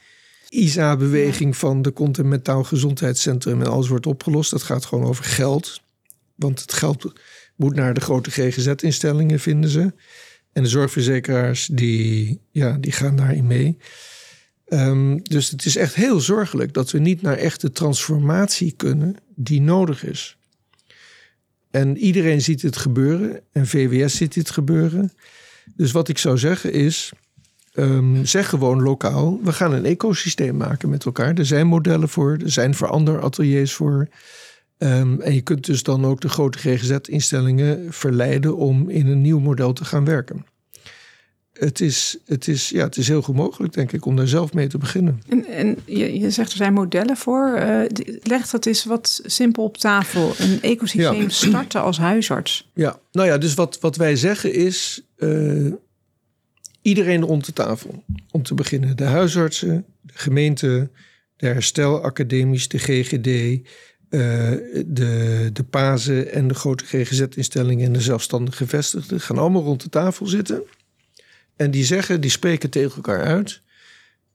ISA-beweging 0.50 1.57
van 1.57 1.81
de 1.81 1.93
Continentaal 1.93 2.63
Gezondheidscentrum 2.63 3.62
en 3.62 3.67
alles 3.67 3.88
wordt 3.88 4.05
opgelost. 4.05 4.51
Dat 4.51 4.63
gaat 4.63 4.86
gewoon 4.86 5.05
over 5.05 5.24
geld. 5.24 5.81
Want 6.36 6.62
het 6.62 6.74
geld 6.74 7.13
moet 7.55 7.75
naar 7.75 7.93
de 7.93 8.01
grote 8.01 8.31
GGZ-instellingen, 8.31 9.39
vinden 9.39 9.69
ze. 9.69 9.93
En 10.53 10.63
de 10.63 10.70
zorgverzekeraars 10.70 11.70
die, 11.72 12.41
ja, 12.51 12.77
die 12.77 12.91
gaan 12.91 13.15
daarin 13.15 13.48
mee. 13.48 13.77
Um, 14.67 15.24
dus 15.24 15.50
het 15.50 15.65
is 15.65 15.75
echt 15.75 15.96
heel 15.96 16.20
zorgelijk 16.20 16.74
dat 16.74 16.91
we 16.91 17.00
niet 17.00 17.22
naar 17.22 17.38
echte 17.38 17.72
transformatie 17.72 18.72
kunnen 18.72 19.15
die 19.36 19.62
nodig 19.62 20.03
is. 20.03 20.38
En 21.72 21.98
iedereen 21.98 22.41
ziet 22.41 22.62
het 22.62 22.77
gebeuren 22.77 23.39
en 23.51 23.67
VWS 23.67 24.15
ziet 24.15 24.34
dit 24.34 24.50
gebeuren. 24.50 25.12
Dus 25.75 25.91
wat 25.91 26.08
ik 26.08 26.17
zou 26.17 26.38
zeggen 26.38 26.74
is, 26.74 27.12
um, 27.74 28.25
zeg 28.25 28.50
gewoon 28.50 28.81
lokaal, 28.81 29.39
we 29.43 29.53
gaan 29.53 29.74
een 29.74 29.86
ecosysteem 29.86 30.58
maken 30.58 30.89
met 30.89 31.05
elkaar. 31.05 31.34
Er 31.34 31.46
zijn 31.46 31.67
modellen 31.67 32.10
voor, 32.10 32.38
er 32.43 32.51
zijn 32.51 32.75
veranderateliers 32.75 33.74
voor. 33.74 34.08
Um, 34.83 35.21
en 35.21 35.33
je 35.33 35.41
kunt 35.41 35.65
dus 35.65 35.83
dan 35.83 36.05
ook 36.05 36.21
de 36.21 36.29
grote 36.29 36.57
GGZ-instellingen 36.57 37.93
verleiden 37.93 38.55
om 38.55 38.89
in 38.89 39.07
een 39.07 39.21
nieuw 39.21 39.39
model 39.39 39.73
te 39.73 39.85
gaan 39.85 40.05
werken 40.05 40.45
het 41.61 41.81
is, 41.81 42.17
het, 42.25 42.47
is, 42.47 42.69
ja, 42.69 42.83
het 42.83 42.97
is 42.97 43.07
heel 43.07 43.21
goed 43.21 43.35
mogelijk, 43.35 43.73
denk 43.73 43.91
ik, 43.91 44.05
om 44.05 44.15
daar 44.15 44.27
zelf 44.27 44.53
mee 44.53 44.67
te 44.67 44.77
beginnen. 44.77 45.21
En, 45.29 45.45
en 45.45 45.77
je, 45.85 46.19
je 46.19 46.31
zegt 46.31 46.51
er 46.51 46.57
zijn 46.57 46.73
modellen 46.73 47.17
voor. 47.17 47.57
Uh, 47.59 47.81
leg 48.23 48.50
dat 48.50 48.65
eens 48.65 48.85
wat 48.85 49.21
simpel 49.25 49.63
op 49.63 49.77
tafel. 49.77 50.33
Een 50.38 50.61
ecosysteem 50.61 51.29
starten 51.29 51.81
als 51.81 51.97
huisarts. 51.97 52.69
Ja, 52.73 53.00
nou 53.11 53.27
ja, 53.27 53.38
dus 53.38 53.53
wat, 53.53 53.79
wat 53.79 53.95
wij 53.95 54.15
zeggen 54.15 54.53
is. 54.53 55.01
Uh, 55.17 55.73
iedereen 56.81 57.21
rond 57.21 57.45
de 57.45 57.53
tafel. 57.53 58.03
Om 58.31 58.43
te 58.43 58.53
beginnen 58.53 58.97
de 58.97 59.03
huisartsen, 59.03 59.85
de 60.01 60.13
gemeente, 60.15 60.89
de 61.35 61.47
herstelacademies, 61.47 62.67
de 62.67 62.77
GGD, 62.77 63.59
uh, 64.11 64.51
de, 64.85 65.49
de 65.53 65.63
PAZen 65.69 66.31
en 66.31 66.47
de 66.47 66.53
grote 66.53 66.85
GGZ-instellingen 66.85 67.85
en 67.85 67.93
de 67.93 68.01
zelfstandige 68.01 68.57
gevestigden 68.57 69.21
gaan 69.21 69.37
allemaal 69.37 69.63
rond 69.63 69.81
de 69.81 69.89
tafel 69.89 70.25
zitten. 70.25 70.63
En 71.55 71.71
die 71.71 71.85
zeggen, 71.85 72.21
die 72.21 72.29
spreken 72.29 72.69
tegen 72.69 72.95
elkaar 72.95 73.23
uit. 73.23 73.61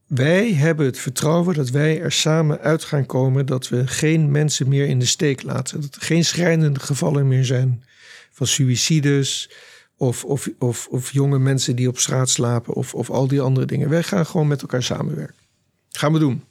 Wij 0.07 0.53
hebben 0.53 0.87
het 0.87 0.99
vertrouwen 0.99 1.55
dat 1.55 1.71
wij 1.71 2.01
er 2.01 2.13
samen 2.13 2.61
uit 2.61 2.85
gaan 2.85 3.07
komen 3.07 3.47
dat 3.47 3.69
we 3.69 3.87
geen 3.87 4.31
mensen 4.31 4.69
meer 4.69 4.87
in 4.87 4.99
de 4.99 5.07
steek 5.07 5.43
laten. 5.43 5.81
Dat 5.81 5.95
er 5.95 6.03
geen 6.03 6.25
schrijnende 6.25 6.81
gevallen 6.81 7.29
meer 7.29 7.45
zijn 7.45 7.85
van 8.31 8.47
suicides 8.47 9.51
of, 9.97 10.25
of, 10.25 10.49
of, 10.59 10.89
of 10.91 11.13
jonge 11.13 11.39
mensen 11.39 11.77
die 11.77 11.89
op 11.89 11.99
straat 11.99 12.31
slapen 12.31 12.75
of, 12.75 12.95
of 12.95 13.11
al 13.11 13.29
die 13.29 13.41
andere 13.41 13.67
dingen. 13.67 13.89
Wij 13.89 14.03
gaan 14.03 14.27
gewoon 14.27 14.47
met 14.47 14.63
elkaar 14.63 14.83
samenwerken. 14.83 15.35
Gaan 15.89 16.13
we 16.13 16.19
doen. 16.19 16.45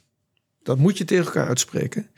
Dat 0.62 0.78
moet 0.78 0.98
je 0.98 1.04
tegen 1.04 1.24
elkaar 1.24 1.48
uitspreken. 1.48 2.08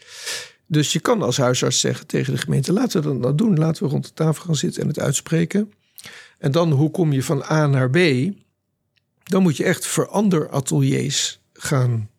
Dus 0.70 0.92
je 0.92 1.00
kan 1.00 1.22
als 1.22 1.36
huisarts 1.36 1.80
zeggen 1.80 2.06
tegen 2.06 2.32
de 2.32 2.40
gemeente: 2.40 2.72
laten 2.72 3.02
we 3.02 3.20
dat 3.20 3.38
doen. 3.38 3.58
Laten 3.58 3.82
we 3.84 3.90
rond 3.90 4.04
de 4.04 4.12
tafel 4.12 4.44
gaan 4.44 4.56
zitten 4.56 4.82
en 4.82 4.88
het 4.88 4.98
uitspreken. 4.98 5.72
En 6.38 6.52
dan, 6.52 6.72
hoe 6.72 6.90
kom 6.90 7.12
je 7.12 7.22
van 7.22 7.42
A 7.50 7.66
naar 7.66 7.90
B? 7.90 7.98
Dan 9.22 9.42
moet 9.42 9.56
je 9.56 9.64
echt 9.64 9.86
veranderateliers 9.86 11.40
gaan 11.52 12.10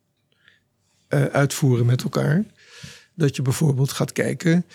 uh, 1.10 1.24
uitvoeren 1.26 1.86
met 1.86 2.04
elkaar. 2.04 2.46
Dat 3.16 3.36
je 3.36 3.42
bijvoorbeeld 3.42 3.92
gaat 3.92 4.12
kijken, 4.12 4.66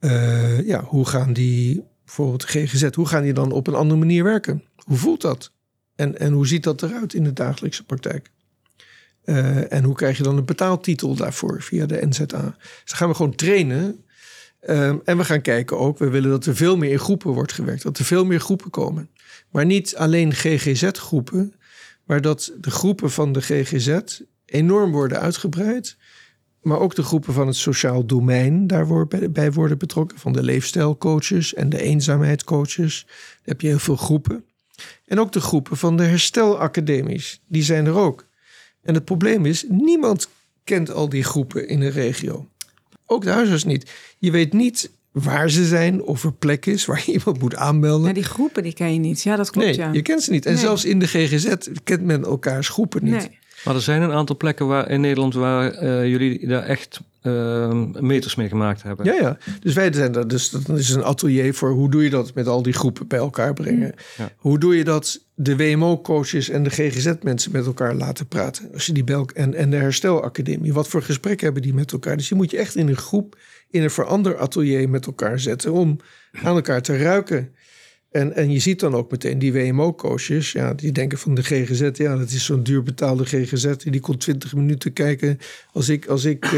uh, 0.00 0.66
ja, 0.66 0.82
hoe 0.84 1.06
gaan 1.06 1.32
die, 1.32 1.84
bijvoorbeeld 2.04 2.40
de 2.40 2.46
GGZ, 2.46 2.94
hoe 2.94 3.06
gaan 3.06 3.22
die 3.22 3.32
dan 3.32 3.52
op 3.52 3.66
een 3.66 3.74
andere 3.74 3.98
manier 3.98 4.24
werken? 4.24 4.62
Hoe 4.76 4.96
voelt 4.96 5.20
dat? 5.20 5.52
En, 5.96 6.18
en 6.18 6.32
hoe 6.32 6.46
ziet 6.46 6.62
dat 6.62 6.82
eruit 6.82 7.14
in 7.14 7.24
de 7.24 7.32
dagelijkse 7.32 7.84
praktijk? 7.84 8.30
Uh, 9.24 9.72
en 9.72 9.84
hoe 9.84 9.94
krijg 9.94 10.16
je 10.16 10.22
dan 10.22 10.36
een 10.36 10.44
betaaltitel 10.44 11.14
daarvoor 11.14 11.62
via 11.62 11.86
de 11.86 12.06
NZA? 12.06 12.56
Dus 12.82 12.92
gaan 12.92 13.08
we 13.08 13.14
gewoon 13.14 13.34
trainen. 13.34 14.04
Um, 14.68 15.00
en 15.04 15.16
we 15.16 15.24
gaan 15.24 15.40
kijken 15.40 15.78
ook, 15.78 15.98
we 15.98 16.08
willen 16.08 16.30
dat 16.30 16.46
er 16.46 16.56
veel 16.56 16.76
meer 16.76 16.90
in 16.90 16.98
groepen 16.98 17.30
wordt 17.30 17.52
gewerkt. 17.52 17.82
Dat 17.82 17.98
er 17.98 18.04
veel 18.04 18.24
meer 18.24 18.40
groepen 18.40 18.70
komen. 18.70 19.10
Maar 19.50 19.66
niet 19.66 19.96
alleen 19.96 20.32
GGZ-groepen, 20.32 21.54
maar 22.04 22.20
dat 22.20 22.52
de 22.60 22.70
groepen 22.70 23.10
van 23.10 23.32
de 23.32 23.40
GGZ 23.40 23.98
enorm 24.46 24.92
worden 24.92 25.20
uitgebreid. 25.20 25.96
Maar 26.62 26.78
ook 26.78 26.94
de 26.94 27.02
groepen 27.02 27.32
van 27.32 27.46
het 27.46 27.56
sociaal 27.56 28.06
domein 28.06 28.66
daarbij 28.66 29.52
worden 29.52 29.78
betrokken. 29.78 30.18
Van 30.18 30.32
de 30.32 30.42
leefstijlcoaches 30.42 31.54
en 31.54 31.68
de 31.68 31.80
eenzaamheidscoaches. 31.80 33.04
Daar 33.06 33.40
heb 33.42 33.60
je 33.60 33.66
heel 33.66 33.78
veel 33.78 33.96
groepen. 33.96 34.44
En 35.06 35.20
ook 35.20 35.32
de 35.32 35.40
groepen 35.40 35.76
van 35.76 35.96
de 35.96 36.02
herstelacademies. 36.02 37.40
Die 37.46 37.62
zijn 37.62 37.86
er 37.86 37.94
ook. 37.94 38.26
En 38.84 38.94
het 38.94 39.04
probleem 39.04 39.46
is, 39.46 39.64
niemand 39.68 40.28
kent 40.64 40.90
al 40.92 41.08
die 41.08 41.24
groepen 41.24 41.68
in 41.68 41.80
een 41.80 41.90
regio. 41.90 42.48
Ook 43.06 43.22
de 43.24 43.30
huisarts 43.30 43.64
niet. 43.64 43.90
Je 44.18 44.30
weet 44.30 44.52
niet 44.52 44.90
waar 45.12 45.50
ze 45.50 45.64
zijn 45.66 46.02
of 46.02 46.24
er 46.24 46.32
plek 46.32 46.66
is 46.66 46.84
waar 46.84 47.04
iemand 47.16 47.40
moet 47.40 47.56
aanmelden. 47.56 48.06
Ja, 48.08 48.12
die 48.14 48.22
groepen 48.22 48.62
die 48.62 48.72
ken 48.74 48.92
je 48.92 48.98
niet. 48.98 49.22
Ja, 49.22 49.36
dat 49.36 49.50
klopt. 49.50 49.66
Nee, 49.66 49.76
ja. 49.76 49.92
je 49.92 50.02
kent 50.02 50.22
ze 50.22 50.30
niet. 50.30 50.46
En 50.46 50.52
Nee. 50.52 50.60
zelfs 50.60 50.84
in 50.84 50.98
de 50.98 51.06
GGZ 51.06 51.54
kent 51.84 52.02
men 52.02 52.24
elkaars 52.24 52.68
groepen 52.68 53.04
niet. 53.04 53.14
Nee. 53.14 53.38
Maar 53.64 53.74
er 53.74 53.80
zijn 53.80 54.02
een 54.02 54.12
aantal 54.12 54.36
plekken 54.36 54.66
waar, 54.66 54.90
in 54.90 55.00
Nederland 55.00 55.34
waar 55.34 55.70
eh, 55.70 56.06
jullie 56.06 56.46
daar 56.46 56.62
echt 56.62 57.00
eh, 57.20 57.72
meters 58.00 58.34
mee 58.34 58.48
gemaakt 58.48 58.82
hebben. 58.82 59.06
Ja, 59.06 59.12
ja. 59.12 59.38
Dus 59.60 59.74
wij 59.74 59.92
zijn 59.92 60.14
er. 60.14 60.28
Dus 60.28 60.50
dat 60.50 60.78
is 60.78 60.90
een 60.90 61.04
atelier 61.04 61.54
voor 61.54 61.70
hoe 61.70 61.90
doe 61.90 62.04
je 62.04 62.10
dat 62.10 62.34
met 62.34 62.46
al 62.46 62.62
die 62.62 62.72
groepen 62.72 63.06
bij 63.06 63.18
elkaar 63.18 63.54
brengen. 63.54 63.94
Ja. 64.16 64.30
Hoe 64.36 64.58
doe 64.58 64.76
je 64.76 64.84
dat 64.84 65.20
de 65.34 65.56
WMO-coaches 65.56 66.48
en 66.48 66.62
de 66.62 66.70
GGZ-mensen 66.70 67.52
met 67.52 67.66
elkaar 67.66 67.94
laten 67.94 68.26
praten. 68.26 68.72
Als 68.72 68.86
je 68.86 68.92
die 68.92 69.04
bij 69.04 69.24
en, 69.34 69.54
en 69.54 69.70
de 69.70 69.76
herstelacademie. 69.76 70.72
Wat 70.72 70.88
voor 70.88 71.02
gesprekken 71.02 71.44
hebben 71.44 71.62
die 71.62 71.74
met 71.74 71.92
elkaar? 71.92 72.16
Dus 72.16 72.28
je 72.28 72.34
moet 72.34 72.50
je 72.50 72.58
echt 72.58 72.76
in 72.76 72.88
een 72.88 72.96
groep, 72.96 73.36
in 73.70 73.82
een 73.82 73.90
veranderatelier 73.90 74.88
met 74.88 75.06
elkaar 75.06 75.40
zetten 75.40 75.72
om 75.72 75.98
aan 76.42 76.54
elkaar 76.54 76.82
te 76.82 76.96
ruiken. 76.96 77.54
En, 78.14 78.34
en 78.34 78.50
je 78.50 78.58
ziet 78.58 78.80
dan 78.80 78.94
ook 78.94 79.10
meteen 79.10 79.38
die 79.38 79.52
WMO-coaches, 79.52 80.52
ja, 80.52 80.74
die 80.74 80.92
denken 80.92 81.18
van 81.18 81.34
de 81.34 81.42
GGZ, 81.42 81.90
ja, 81.92 82.16
dat 82.16 82.30
is 82.30 82.44
zo'n 82.44 82.62
duur 82.62 82.82
betaalde 82.82 83.24
GGZ. 83.24 83.74
Die 83.76 84.00
kon 84.00 84.16
20 84.16 84.54
minuten 84.54 84.92
kijken 84.92 85.38
als 85.72 85.88
ik, 85.88 86.06
als 86.06 86.24
ik 86.24 86.44
eh, 86.44 86.52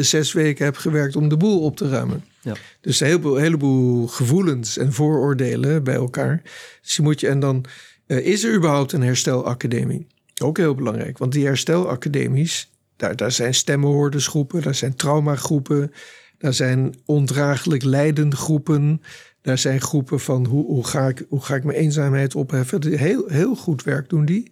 zes 0.00 0.32
weken 0.32 0.64
heb 0.64 0.76
gewerkt 0.76 1.16
om 1.16 1.28
de 1.28 1.36
boel 1.36 1.60
op 1.60 1.76
te 1.76 1.88
ruimen. 1.88 2.24
Ja. 2.40 2.54
Dus 2.80 3.00
een 3.00 3.06
heleboel, 3.06 3.36
heleboel 3.36 4.06
gevoelens 4.06 4.78
en 4.78 4.92
vooroordelen 4.92 5.84
bij 5.84 5.94
elkaar. 5.94 6.42
Dus 6.82 6.96
je 6.96 7.02
moet 7.02 7.20
je, 7.20 7.28
en 7.28 7.40
dan 7.40 7.64
eh, 8.06 8.26
is 8.26 8.44
er 8.44 8.54
überhaupt 8.54 8.92
een 8.92 9.02
herstelacademie? 9.02 10.06
Ook 10.42 10.56
heel 10.56 10.74
belangrijk, 10.74 11.18
want 11.18 11.32
die 11.32 11.46
herstelacademies, 11.46 12.70
daar, 12.96 13.16
daar 13.16 13.32
zijn 13.32 13.54
stemmenhoordersgroepen, 13.54 14.62
daar 14.62 14.74
zijn 14.74 14.96
traumagroepen, 14.96 15.92
daar 16.38 16.54
zijn 16.54 16.94
ondraaglijk 17.04 17.82
lijdende 17.82 18.36
groepen. 18.36 19.02
Daar 19.46 19.58
zijn 19.58 19.80
groepen 19.80 20.20
van 20.20 20.46
hoe, 20.46 20.64
hoe, 20.64 20.86
ga, 20.86 21.08
ik, 21.08 21.24
hoe 21.28 21.42
ga 21.42 21.54
ik 21.54 21.64
mijn 21.64 21.78
eenzaamheid 21.78 22.34
opheffen. 22.34 22.80
Die 22.80 22.96
Heel, 22.96 23.24
heel 23.28 23.56
goed 23.56 23.82
werk 23.82 24.08
doen 24.08 24.24
die. 24.24 24.50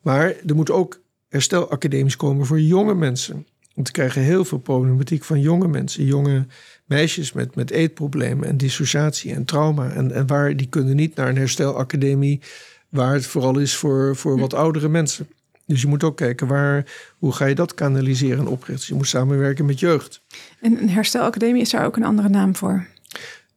Maar 0.00 0.34
er 0.46 0.54
moet 0.54 0.70
ook 0.70 1.00
herstelacademies 1.28 2.16
komen 2.16 2.46
voor 2.46 2.60
jonge 2.60 2.94
mensen. 2.94 3.46
Want 3.74 3.86
we 3.86 3.92
krijgen 3.92 4.22
heel 4.22 4.44
veel 4.44 4.58
problematiek 4.58 5.24
van 5.24 5.40
jonge 5.40 5.68
mensen. 5.68 6.04
Jonge 6.04 6.46
meisjes 6.84 7.32
met, 7.32 7.54
met 7.54 7.70
eetproblemen 7.70 8.48
en 8.48 8.56
dissociatie 8.56 9.34
en 9.34 9.44
trauma. 9.44 9.90
En, 9.90 10.12
en 10.12 10.26
waar, 10.26 10.56
die 10.56 10.68
kunnen 10.68 10.96
niet 10.96 11.14
naar 11.14 11.28
een 11.28 11.36
herstelacademie... 11.36 12.40
waar 12.88 13.14
het 13.14 13.26
vooral 13.26 13.58
is 13.58 13.76
voor, 13.76 14.16
voor 14.16 14.38
wat 14.38 14.54
oudere 14.54 14.88
mensen. 14.88 15.28
Dus 15.66 15.80
je 15.80 15.88
moet 15.88 16.04
ook 16.04 16.16
kijken, 16.16 16.46
waar, 16.46 16.84
hoe 17.18 17.32
ga 17.32 17.44
je 17.44 17.54
dat 17.54 17.74
kanaliseren 17.74 18.38
en 18.38 18.46
oprichten. 18.46 18.76
Dus 18.76 18.86
je 18.86 18.94
moet 18.94 19.08
samenwerken 19.08 19.64
met 19.64 19.80
jeugd. 19.80 20.22
En 20.60 20.82
een 20.82 20.90
herstelacademie 20.90 21.62
is 21.62 21.70
daar 21.70 21.86
ook 21.86 21.96
een 21.96 22.04
andere 22.04 22.28
naam 22.28 22.56
voor. 22.56 22.86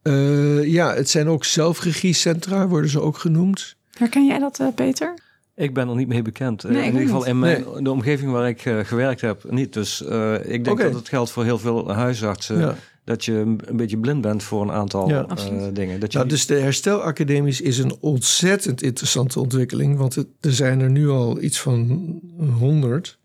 Eh, 0.01 0.63
ja, 0.65 0.93
het 0.95 1.09
zijn 1.09 1.27
ook 1.27 1.45
zelfregiecentra, 1.45 2.67
worden 2.67 2.89
ze 2.89 3.01
ook 3.01 3.17
genoemd. 3.17 3.75
Herken 3.97 4.25
jij 4.25 4.39
dat, 4.39 4.59
eh, 4.59 4.67
Peter? 4.75 5.13
Ik 5.55 5.73
ben 5.73 5.89
er 5.89 5.95
niet 5.95 6.07
mee 6.07 6.21
bekend. 6.21 6.63
Eh, 6.63 6.71
Nee, 6.71 6.79
in 6.81 6.85
ieder 6.91 7.01
geval 7.01 7.25
in 7.25 7.39
mijn, 7.39 7.65
de 7.83 7.91
omgeving 7.91 8.31
waar 8.31 8.47
ik 8.49 8.61
gewerkt 8.83 9.21
heb, 9.21 9.43
niet. 9.49 9.73
Dus 9.73 10.03
eh, 10.05 10.33
ik 10.45 10.63
denk 10.63 10.79
dat 10.81 10.93
het 10.93 11.09
geldt 11.09 11.31
voor 11.31 11.43
heel 11.43 11.59
veel 11.59 11.91
huisartsen. 11.93 12.59
Ja. 12.59 12.75
Dat 13.03 13.25
je 13.25 13.33
een 13.33 13.59
beetje 13.77 13.97
blind 13.97 14.21
bent 14.21 14.43
voor 14.43 14.61
een 14.61 14.71
aantal 14.71 15.09
Ja. 15.09 15.25
eh, 15.27 15.63
dingen. 15.73 15.99
Dat 15.99 16.11
je 16.11 16.17
Nou, 16.17 16.29
niet- 16.29 16.37
dus 16.37 16.45
de 16.45 16.55
herstelacademies 16.55 17.61
is 17.61 17.77
een 17.77 17.95
ontzettend 17.99 18.81
interessante 18.81 19.39
ontwikkeling. 19.39 19.97
Want 19.97 20.15
het, 20.15 20.27
er 20.41 20.53
zijn 20.53 20.79
er 20.79 20.89
nu 20.89 21.09
al 21.09 21.41
iets 21.41 21.59
van 21.59 22.19
100 22.59 23.17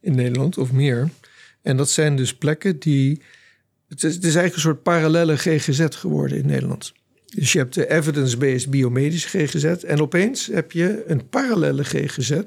in 0.00 0.14
Nederland 0.14 0.58
of 0.58 0.72
meer. 0.72 1.08
En 1.62 1.76
dat 1.76 1.90
zijn 1.90 2.16
dus 2.16 2.34
plekken 2.36 2.78
die. 2.78 3.22
Het 3.88 4.02
is, 4.02 4.14
het 4.14 4.24
is 4.24 4.34
eigenlijk 4.34 4.54
een 4.54 4.60
soort 4.60 4.82
parallele 4.82 5.36
GGZ 5.36 5.86
geworden 5.90 6.38
in 6.38 6.46
Nederland. 6.46 6.92
Dus 7.34 7.52
je 7.52 7.58
hebt 7.58 7.74
de 7.74 7.90
evidence-based 7.90 8.70
biomedische 8.70 9.46
GGZ. 9.46 9.64
En 9.64 10.00
opeens 10.00 10.46
heb 10.46 10.72
je 10.72 11.04
een 11.06 11.28
parallele 11.28 11.84
GGZ 11.84 12.40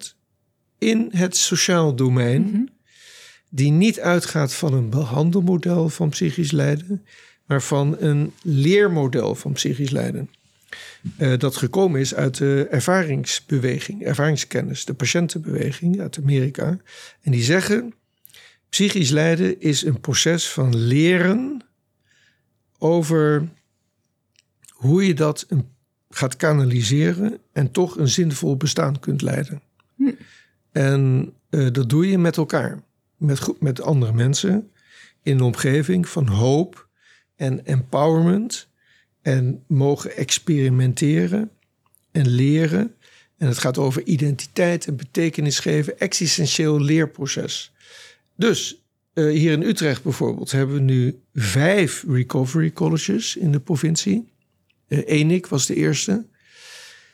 in 0.77 1.09
het 1.11 1.35
sociaal 1.35 1.95
domein. 1.95 2.41
Mhm. 2.41 2.61
Die 3.49 3.71
niet 3.71 3.99
uitgaat 3.99 4.53
van 4.53 4.73
een 4.73 4.89
behandelmodel 4.89 5.89
van 5.89 6.09
psychisch 6.09 6.51
lijden. 6.51 7.05
Maar 7.45 7.61
van 7.61 7.95
een 7.99 8.33
leermodel 8.41 9.35
van 9.35 9.53
psychisch 9.53 9.89
lijden. 9.89 10.29
Eh, 11.17 11.37
dat 11.37 11.55
gekomen 11.55 11.99
is 11.99 12.15
uit 12.15 12.37
de 12.37 12.67
ervaringsbeweging, 12.69 14.03
ervaringskennis, 14.03 14.85
de 14.85 14.93
patiëntenbeweging 14.93 15.99
uit 15.99 16.17
Amerika. 16.17 16.77
En 17.21 17.31
die 17.31 17.43
zeggen: 17.43 17.93
psychisch 18.69 19.09
lijden 19.09 19.61
is 19.61 19.85
een 19.85 19.99
proces 19.99 20.49
van 20.49 20.77
leren 20.77 21.61
over 22.77 23.49
hoe 24.69 25.07
je 25.07 25.13
dat 25.13 25.47
gaat 26.09 26.35
kanaliseren 26.35 27.37
en 27.51 27.71
toch 27.71 27.97
een 27.97 28.07
zinvol 28.07 28.57
bestaan 28.57 28.99
kunt 28.99 29.21
leiden. 29.21 29.61
Hm. 29.95 30.11
En 30.71 31.33
eh, 31.49 31.67
dat 31.71 31.89
doe 31.89 32.09
je 32.09 32.17
met 32.17 32.37
elkaar, 32.37 32.83
met, 33.17 33.61
met 33.61 33.81
andere 33.81 34.13
mensen 34.13 34.71
in 35.23 35.35
een 35.35 35.41
omgeving 35.41 36.09
van 36.09 36.27
hoop 36.27 36.87
en 37.35 37.65
empowerment 37.65 38.67
en 39.21 39.63
mogen 39.67 40.15
experimenteren 40.15 41.51
en 42.11 42.27
leren. 42.27 42.95
En 43.37 43.47
het 43.47 43.57
gaat 43.57 43.77
over 43.77 44.03
identiteit 44.03 44.87
en 44.87 44.95
betekenis 44.95 45.59
geven, 45.59 45.99
existentieel 45.99 46.81
leerproces. 46.81 47.73
Dus 48.39 48.83
eh, 49.13 49.25
hier 49.25 49.51
in 49.51 49.61
Utrecht 49.61 50.03
bijvoorbeeld 50.03 50.51
hebben 50.51 50.75
we 50.75 50.81
nu 50.81 51.19
vijf 51.33 52.05
recovery 52.07 52.71
colleges 52.71 53.35
in 53.35 53.51
de 53.51 53.59
provincie. 53.59 54.31
Eh 54.87 55.01
Enik 55.05 55.47
was 55.47 55.65
de 55.65 55.75
eerste. 55.75 56.25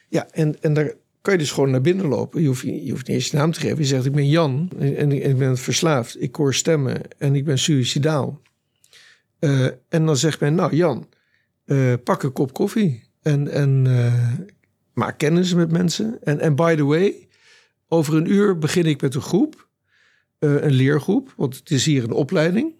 Ja, 0.10 0.28
en, 0.32 0.62
en 0.62 0.74
daar 0.74 0.94
kan 1.22 1.34
je 1.34 1.40
dus 1.40 1.52
gewoon 1.52 1.72
naar 1.72 1.82
binnen 1.82 2.06
lopen. 2.06 2.42
Je 2.42 2.48
hoeft, 2.48 2.62
je 2.62 2.90
hoeft 2.90 3.08
niet 3.08 3.16
eens 3.18 3.28
je 3.28 3.38
naam 3.38 3.52
te 3.52 3.60
geven. 3.60 3.78
Je 3.78 3.86
zegt, 3.86 4.06
ik 4.06 4.12
ben 4.12 4.30
Jan 4.30 4.72
en, 4.80 5.12
ik 5.12 5.38
ben 5.38 5.58
verslaafd. 5.58 6.22
Ik 6.22 6.36
hoor 6.36 6.54
stemmen 6.54 7.02
en 7.18 7.36
ik 7.36 7.46
ben 7.46 7.60
suicidaal. 7.60 8.42
Eh, 9.40 9.66
en 9.90 10.06
dan 10.06 10.18
zegt 10.18 10.40
men, 10.40 10.56
nou 10.56 10.76
Jan, 10.76 11.08
pak 12.04 12.24
een 12.24 12.32
kop 12.34 12.54
koffie. 12.54 13.04
En, 13.22 13.48
en 13.52 13.82
maak 14.94 15.18
kennis 15.18 15.54
met 15.54 15.72
mensen. 15.72 16.18
En, 16.24 16.40
en 16.40 16.56
by 16.56 16.76
the 16.76 16.86
way, 16.86 17.28
over 17.88 18.16
een 18.16 18.32
uur 18.32 18.58
begin 18.58 18.86
ik 18.86 19.02
met 19.02 19.16
een 19.16 19.22
groep, 19.22 19.66
eh, 20.46 20.64
een 20.64 20.74
leergroep, 20.74 21.34
want 21.38 21.56
het 21.56 21.72
is 21.72 21.86
hier 21.86 22.04
een 22.04 22.12
opleiding. 22.12 22.74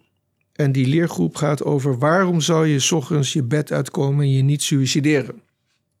En 0.52 0.72
die 0.72 0.86
leergroep 0.86 1.36
gaat 1.36 1.64
over 1.64 1.98
waarom 1.98 2.40
zou 2.40 2.66
je 2.66 2.78
's 2.78 2.92
ochtends 2.92 3.32
je 3.32 3.42
bed 3.42 3.72
uitkomen 3.72 4.24
en 4.24 4.30
je 4.30 4.42
niet 4.42 4.62
suicideren. 4.62 5.40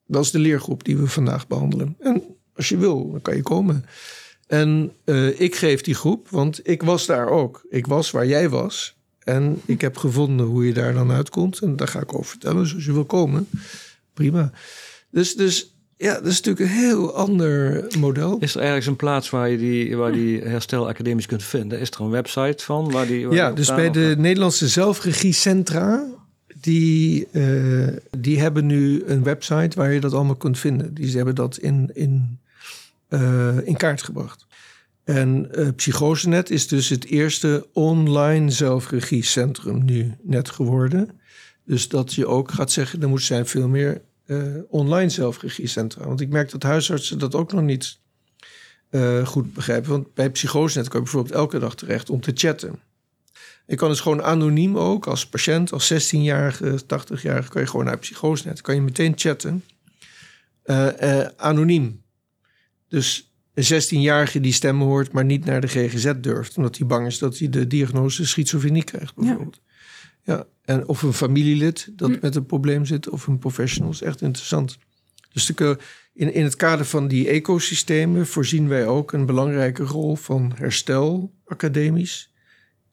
Dat 0.06 0.24
is 0.24 0.30
de 0.30 0.38
leergroep 0.38 0.84
die 0.84 0.96
we 0.96 1.06
vandaag 1.06 1.46
behandelen. 1.46 1.96
En 2.00 2.22
als 2.54 2.68
je 2.68 2.76
wil, 2.76 3.10
dan 3.10 3.22
kan 3.22 3.36
je 3.36 3.42
komen. 3.42 3.84
En 4.46 4.92
uh, 5.04 5.40
ik 5.40 5.54
geef 5.54 5.80
die 5.80 5.94
groep, 5.94 6.28
want 6.28 6.68
ik 6.68 6.82
was 6.82 7.06
daar 7.06 7.28
ook. 7.28 7.66
Ik 7.68 7.86
was 7.86 8.10
waar 8.10 8.26
jij 8.26 8.48
was. 8.48 8.96
En 9.18 9.60
ik 9.64 9.80
heb 9.80 9.96
gevonden 9.96 10.46
hoe 10.46 10.66
je 10.66 10.72
daar 10.72 10.92
dan 10.92 11.10
uitkomt. 11.10 11.58
En 11.58 11.76
daar 11.76 11.88
ga 11.88 12.00
ik 12.00 12.14
over 12.14 12.30
vertellen. 12.30 12.62
Dus 12.62 12.74
als 12.74 12.84
je 12.84 12.92
wil 12.92 13.04
komen, 13.04 13.48
prima. 14.14 14.52
Dus, 15.10 15.34
dus 15.34 15.75
ja, 15.96 16.14
dat 16.14 16.26
is 16.26 16.40
natuurlijk 16.40 16.70
een 16.70 16.78
heel 16.78 17.14
ander 17.14 17.84
model. 17.98 18.38
Is 18.38 18.54
er 18.54 18.62
ergens 18.62 18.86
een 18.86 18.96
plaats 18.96 19.30
waar 19.30 19.48
je 19.48 19.58
die, 19.58 19.96
waar 19.96 20.12
die 20.12 20.42
herstelacademies 20.42 21.26
kunt 21.26 21.42
vinden? 21.44 21.80
Is 21.80 21.90
er 21.90 22.00
een 22.00 22.10
website 22.10 22.64
van? 22.64 22.90
Waar 22.90 23.06
die, 23.06 23.26
waar 23.26 23.36
ja, 23.36 23.52
dus 23.52 23.74
bij 23.74 23.90
de 23.90 24.14
Nederlandse 24.18 24.68
zelfregiecentra... 24.68 26.14
Die, 26.60 27.28
eh, 27.32 27.86
die 28.18 28.40
hebben 28.40 28.66
nu 28.66 29.02
een 29.06 29.22
website 29.22 29.76
waar 29.76 29.92
je 29.92 30.00
dat 30.00 30.12
allemaal 30.12 30.36
kunt 30.36 30.58
vinden. 30.58 30.94
Die 30.94 31.08
ze 31.08 31.16
hebben 31.16 31.34
dat 31.34 31.56
in, 31.56 31.90
in, 31.94 32.38
eh, 33.08 33.56
in 33.64 33.76
kaart 33.76 34.02
gebracht. 34.02 34.46
En 35.04 35.54
eh 35.54 35.68
Psychosenet 35.76 36.50
is 36.50 36.68
dus 36.68 36.88
het 36.88 37.04
eerste 37.04 37.66
online 37.72 38.50
zelfregiecentrum 38.50 39.84
nu 39.84 40.14
net 40.22 40.50
geworden. 40.50 41.20
Dus 41.64 41.88
dat 41.88 42.14
je 42.14 42.26
ook 42.26 42.50
gaat 42.50 42.70
zeggen, 42.70 43.02
er 43.02 43.08
moet 43.08 43.22
zijn 43.22 43.46
veel 43.46 43.68
meer 43.68 44.02
eh, 44.26 44.56
online 44.68 45.08
zelfregiecentra. 45.08 46.06
Want 46.06 46.20
ik 46.20 46.28
merk 46.28 46.50
dat 46.50 46.62
huisartsen 46.62 47.18
dat 47.18 47.34
ook 47.34 47.52
nog 47.52 47.62
niet 47.62 47.98
eh, 48.90 49.26
goed 49.26 49.54
begrijpen. 49.54 49.90
Want 49.90 50.14
bij 50.14 50.30
Psychosenet 50.30 50.88
kan 50.88 50.98
je 50.98 51.04
bijvoorbeeld 51.04 51.34
elke 51.34 51.58
dag 51.58 51.74
terecht 51.74 52.10
om 52.10 52.20
te 52.20 52.32
chatten. 52.34 52.80
Je 53.66 53.76
kan 53.76 53.88
dus 53.88 54.00
gewoon 54.00 54.22
anoniem 54.22 54.78
ook 54.78 55.06
als 55.06 55.28
patiënt, 55.28 55.72
als 55.72 55.92
16-jarige, 55.92 56.80
80-jarige, 56.82 57.50
kan 57.50 57.62
je 57.62 57.68
gewoon 57.68 57.84
naar 57.84 57.98
Psychosenet. 57.98 58.60
Kan 58.60 58.74
je 58.74 58.80
meteen 58.80 59.12
chatten. 59.16 59.64
Eh, 60.62 61.20
anoniem. 61.36 62.02
Dus 62.88 63.32
een 63.54 63.82
16-jarige 63.82 64.40
die 64.40 64.52
stemmen 64.52 64.86
hoort, 64.86 65.12
maar 65.12 65.24
niet 65.24 65.44
naar 65.44 65.60
de 65.60 65.66
GGZ 65.66 66.12
durft. 66.20 66.56
Omdat 66.56 66.78
hij 66.78 66.86
bang 66.86 67.06
is 67.06 67.18
dat 67.18 67.38
hij 67.38 67.48
de 67.48 67.66
diagnose 67.66 68.26
schizofrenie 68.26 68.84
krijgt, 68.84 69.14
bijvoorbeeld. 69.14 69.60
Ja. 70.26 70.46
en 70.64 70.88
of 70.88 71.02
een 71.02 71.12
familielid 71.12 71.88
dat 71.92 72.20
met 72.20 72.34
een 72.34 72.46
probleem 72.46 72.84
zit, 72.84 73.08
of 73.08 73.26
een 73.26 73.38
professional, 73.38 73.90
is 73.90 74.02
echt 74.02 74.22
interessant. 74.22 74.78
Dus 75.32 75.46
de, 75.46 75.78
in, 76.14 76.34
in 76.34 76.44
het 76.44 76.56
kader 76.56 76.86
van 76.86 77.08
die 77.08 77.28
ecosystemen 77.28 78.26
voorzien 78.26 78.68
wij 78.68 78.86
ook 78.86 79.12
een 79.12 79.26
belangrijke 79.26 79.82
rol 79.82 80.16
van 80.16 80.52
herstelacademisch, 80.54 82.32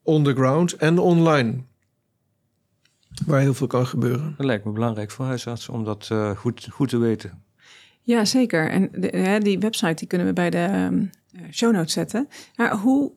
on 0.01 0.23
the 0.23 0.33
ground 0.33 0.73
en 0.73 0.99
online. 0.99 1.63
Waar 3.25 3.41
heel 3.41 3.53
veel 3.53 3.67
kan 3.67 3.87
gebeuren. 3.87 4.33
Dat 4.37 4.45
lijkt 4.45 4.65
me 4.65 4.71
belangrijk 4.71 5.11
voor 5.11 5.25
huisartsen 5.25 5.73
om 5.73 5.83
dat 5.83 6.07
eh, 6.11 6.37
goed, 6.37 6.67
goed 6.71 6.89
te 6.89 6.97
weten. 6.97 7.43
Ja, 8.01 8.25
zeker. 8.25 8.69
En 8.69 8.89
de, 8.91 9.39
die 9.43 9.59
website 9.59 9.93
die 9.93 10.07
kunnen 10.07 10.27
we 10.27 10.33
bij 10.33 10.49
de 10.49 10.57
ehm, 10.57 11.05
show 11.51 11.73
notes 11.73 11.93
zetten. 11.93 12.27
Maar 12.55 12.77
hoe 12.77 13.11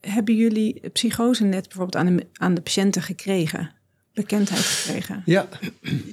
hebben 0.00 0.36
jullie 0.36 0.88
psychose 0.92 1.44
net 1.44 1.62
bijvoorbeeld 1.62 1.96
aan 1.96 2.16
de, 2.16 2.26
aan 2.32 2.54
de 2.54 2.60
patiënten 2.60 3.02
gekregen? 3.02 3.70
Bekendheid 4.12 4.60
gekregen? 4.60 5.22
Ja, 5.24 5.48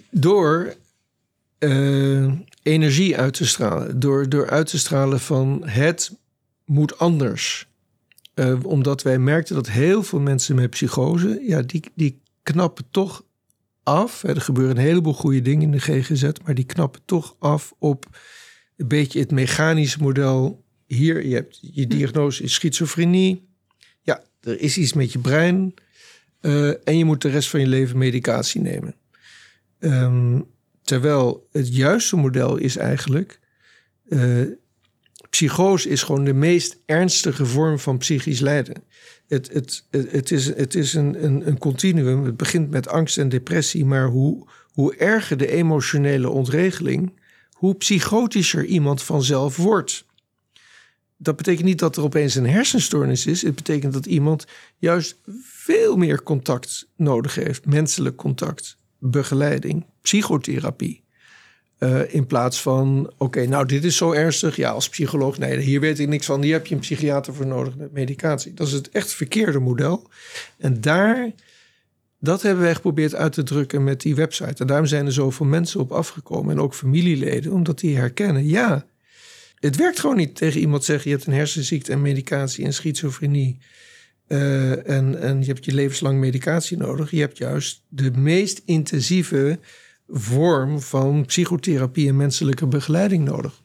door 0.10 0.76
eh, 1.58 2.32
energie 2.64 3.18
uit 3.18 3.34
te 3.34 3.46
stralen. 3.46 4.00
Door, 4.00 4.30
door 4.30 4.50
uit 4.50 4.68
te 4.68 4.78
stralen 4.78 5.20
van 5.20 5.62
het 5.66 6.18
moet 6.66 6.98
anders. 6.98 7.68
Eh, 8.34 8.66
omdat 8.66 9.02
wij 9.02 9.20
merkten 9.20 9.56
dat 9.56 9.70
heel 9.70 10.04
veel 10.04 10.20
mensen 10.20 10.56
met 10.56 10.70
psychose, 10.70 11.42
ja, 11.42 11.62
die, 11.62 11.84
die 11.94 12.22
knappen 12.44 12.86
toch 12.92 13.24
af. 13.84 14.24
Er 14.24 14.42
gebeuren 14.42 14.78
een 14.78 14.84
heleboel 14.84 15.14
goede 15.14 15.42
dingen 15.42 15.62
in 15.62 15.72
de 15.72 15.80
GGZ, 15.80 16.30
maar 16.44 16.56
die 16.56 16.66
knappen 16.66 17.01
toch 17.06 17.36
af 17.40 17.74
op 17.80 18.06
een 18.78 18.88
beetje 18.88 19.20
het 19.20 19.32
mechanische 19.32 20.01
model. 20.01 20.64
Hier, 20.86 21.25
je 21.28 21.34
hebt 21.34 21.60
je 21.62 21.88
diagnose 21.88 22.44
is 22.44 22.54
schizofrenie. 22.54 23.54
Er 24.46 24.60
is 24.60 24.77
iets 24.77 24.94
met 24.94 25.12
je 25.12 25.20
brein. 25.20 25.74
Uh, 26.42 26.88
en 26.88 26.98
je 26.98 27.05
moet 27.05 27.22
de 27.22 27.29
rest 27.29 27.50
van 27.50 27.60
je 27.60 27.68
leven 27.68 27.98
medicatie 27.98 28.62
nemen. 28.62 28.96
Um, 29.79 30.46
terwijl 30.81 31.48
het 31.51 31.75
juiste 31.75 32.16
model 32.16 32.58
is 32.58 32.77
eigenlijk. 32.77 33.40
Uh, 34.08 34.42
psychose 35.29 35.90
is 35.90 36.03
gewoon 36.03 36.24
de 36.24 36.34
meest 36.34 36.77
ernstige 36.86 37.46
vorm 37.46 37.79
van 37.79 37.98
psychisch 37.98 38.40
lijden. 38.40 38.84
Het, 39.27 39.53
het, 39.53 39.86
het, 39.90 40.12
het 40.12 40.31
is, 40.31 40.46
het 40.46 40.75
is 40.75 40.94
een, 40.94 41.24
een, 41.24 41.48
een 41.48 41.58
continuum. 41.58 42.24
Het 42.24 42.38
begint 42.38 42.70
met 42.70 42.88
angst 42.88 43.18
en 43.18 43.29
depressie, 43.29 43.86
maar 43.86 44.08
hoe, 44.08 44.48
hoe 44.72 44.96
erger 44.96 45.38
de 45.38 45.51
emotionele 45.51 46.29
ontregeling, 46.29 47.20
hoe 47.51 47.75
psychotischer 47.75 48.66
iemand 48.66 49.03
vanzelf 49.03 49.58
wordt. 49.58 50.05
Dat 51.18 51.36
betekent 51.36 51.66
niet 51.66 51.80
dat 51.80 51.98
er 51.98 52.04
opeens 52.04 52.36
een 52.36 52.50
hersenstoornis 52.50 53.25
is. 53.25 53.42
Het 53.42 53.56
betekent 53.56 53.94
dat 53.94 54.06
iemand 54.06 54.46
juist 54.78 55.18
veel 55.44 55.96
meer 55.96 56.24
contact 56.24 56.88
nodig 56.96 57.36
heeft. 57.36 57.66
Menselijk 57.66 58.16
contact, 58.16 58.78
begeleiding, 59.00 59.86
psychotherapie. 60.01 61.04
Uh, 61.80 62.14
in 62.14 62.28
plaats 62.28 62.62
van, 62.62 63.14
oké, 63.18 63.46
nou 63.46 63.66
dit 63.66 63.84
is 63.84 63.98
zo 63.98 64.12
ernstig. 64.12 64.56
Ja, 64.56 64.72
als 64.72 64.90
psycholoog, 64.90 65.38
nee, 65.38 65.58
hier 65.58 65.80
weet 65.80 66.00
ik 66.00 66.08
niks 66.08 66.25
van. 66.25 66.42
Hier 66.42 66.54
heb 66.54 66.68
je 66.68 66.75
een 66.75 66.82
psychiater 66.82 67.34
voor 67.34 67.48
nodig 67.48 67.75
met 67.75 67.92
medicatie. 67.92 68.54
Dat 68.54 68.68
is 68.68 68.74
het 68.74 68.90
echt 68.90 69.14
verkeerde 69.14 69.60
model. 69.60 70.10
En 70.58 70.82
daar, 70.82 71.32
dat 72.20 72.42
hebben 72.42 72.64
wij 72.64 72.75
geprobeerd 72.75 73.16
uit 73.16 73.34
te 73.34 73.44
drukken 73.44 73.84
met 73.84 74.01
die 74.01 74.16
website. 74.16 74.62
En 74.62 74.68
daarom 74.68 74.88
zijn 74.88 75.06
er 75.06 75.12
zoveel 75.12 75.46
mensen 75.46 75.80
op 75.80 75.92
afgekomen. 75.92 76.56
En 76.56 76.62
ook 76.62 76.74
familieleden, 76.74 77.51
omdat 77.51 77.80
die 77.80 77.98
herkennen, 77.98 78.48
ja, 78.48 78.86
het 79.66 79.75
werkt 79.75 80.00
gewoon 80.00 80.16
niet 80.16 80.36
tegen 80.36 80.60
iemand 80.60 80.84
zeggen... 80.84 81.10
je 81.10 81.16
hebt 81.16 81.28
een 81.28 81.34
hersenziekte 81.34 81.92
en 81.92 82.01
medicatie 82.01 82.66
en 82.66 82.74
schizofrenie... 82.74 83.58
Uh, 84.28 84.90
en, 84.90 85.22
en 85.22 85.40
je 85.40 85.46
hebt 85.46 85.66
je 85.66 85.74
levenslang 85.74 86.20
medicatie 86.20 86.78
nodig. 86.78 87.12
Je 87.12 87.20
hebt 87.20 87.38
juist 87.38 87.84
de 87.88 88.12
meest 88.12 88.62
intensieve 88.66 89.60
vorm 90.08 90.82
van 90.82 91.25
psychotherapie 91.25 92.08
en 92.08 92.16
menselijke 92.16 92.68
begeleiding 92.68 93.25
nodig. 93.25 93.62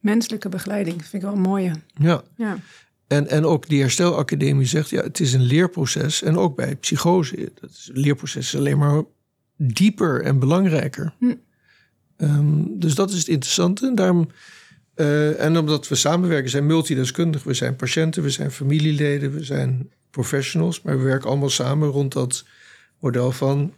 Menselijke 0.00 0.48
begeleiding, 0.48 0.96
vind 0.96 1.12
ik 1.12 1.22
wel 1.22 1.32
een 1.32 1.40
mooie. 1.40 1.72
Ja. 1.94 2.22
ja. 2.36 2.58
En, 3.06 3.28
en 3.28 3.44
ook 3.44 3.68
die 3.68 3.80
herstelacademie 3.80 4.66
zegt, 4.66 4.90
ja, 4.90 5.02
het 5.02 5.20
is 5.20 5.32
een 5.32 5.42
leerproces. 5.42 6.22
En 6.22 6.36
ook 6.36 6.56
bij 6.56 6.76
psychose, 6.76 7.52
dat 7.60 7.70
is, 7.70 7.90
leerproces 7.92 8.46
is 8.46 8.56
alleen 8.56 8.78
maar 8.78 9.02
dieper 9.56 10.22
en 10.22 10.38
belangrijker. 10.38 11.14
Hm. 11.18 11.34
Um, 12.16 12.78
dus 12.78 12.94
dat 12.94 13.10
is 13.10 13.18
het 13.18 13.28
interessante. 13.28 13.86
En 13.86 13.94
daarom... 13.94 14.30
Uh, 15.00 15.40
en 15.40 15.58
omdat 15.58 15.88
we 15.88 15.94
samenwerken, 15.94 16.50
zijn 16.50 16.66
multideskundig. 16.66 17.42
We 17.42 17.54
zijn 17.54 17.76
patiënten, 17.76 18.22
we 18.22 18.30
zijn 18.30 18.50
familieleden, 18.50 19.32
we 19.32 19.44
zijn 19.44 19.90
professionals. 20.10 20.82
Maar 20.82 20.98
we 20.98 21.04
werken 21.04 21.28
allemaal 21.28 21.50
samen 21.50 21.88
rond 21.88 22.12
dat 22.12 22.44
model 22.98 23.32
van... 23.32 23.74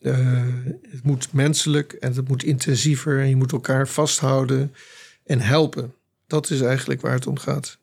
Uh, 0.00 0.44
het 0.90 1.02
moet 1.02 1.32
menselijk 1.32 1.92
en 1.92 2.14
het 2.14 2.28
moet 2.28 2.42
intensiever. 2.42 3.20
En 3.20 3.28
je 3.28 3.36
moet 3.36 3.52
elkaar 3.52 3.88
vasthouden 3.88 4.74
en 5.24 5.40
helpen. 5.40 5.94
Dat 6.26 6.50
is 6.50 6.60
eigenlijk 6.60 7.00
waar 7.00 7.12
het 7.12 7.26
om 7.26 7.38
gaat. 7.38 7.78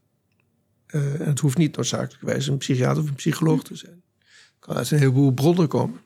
Uh, 0.87 1.19
en 1.19 1.27
het 1.27 1.39
hoeft 1.39 1.57
niet 1.57 1.75
noodzakelijkerwijs 1.75 2.47
een 2.47 2.57
psychiater 2.57 3.03
of 3.03 3.09
een 3.09 3.15
psycholoog 3.15 3.63
te 3.63 3.75
zijn. 3.75 4.01
Het 4.19 4.59
kan 4.59 4.75
uit 4.75 4.91
een 4.91 4.97
heleboel 4.97 5.31
bronnen 5.31 5.67
komen. 5.67 5.99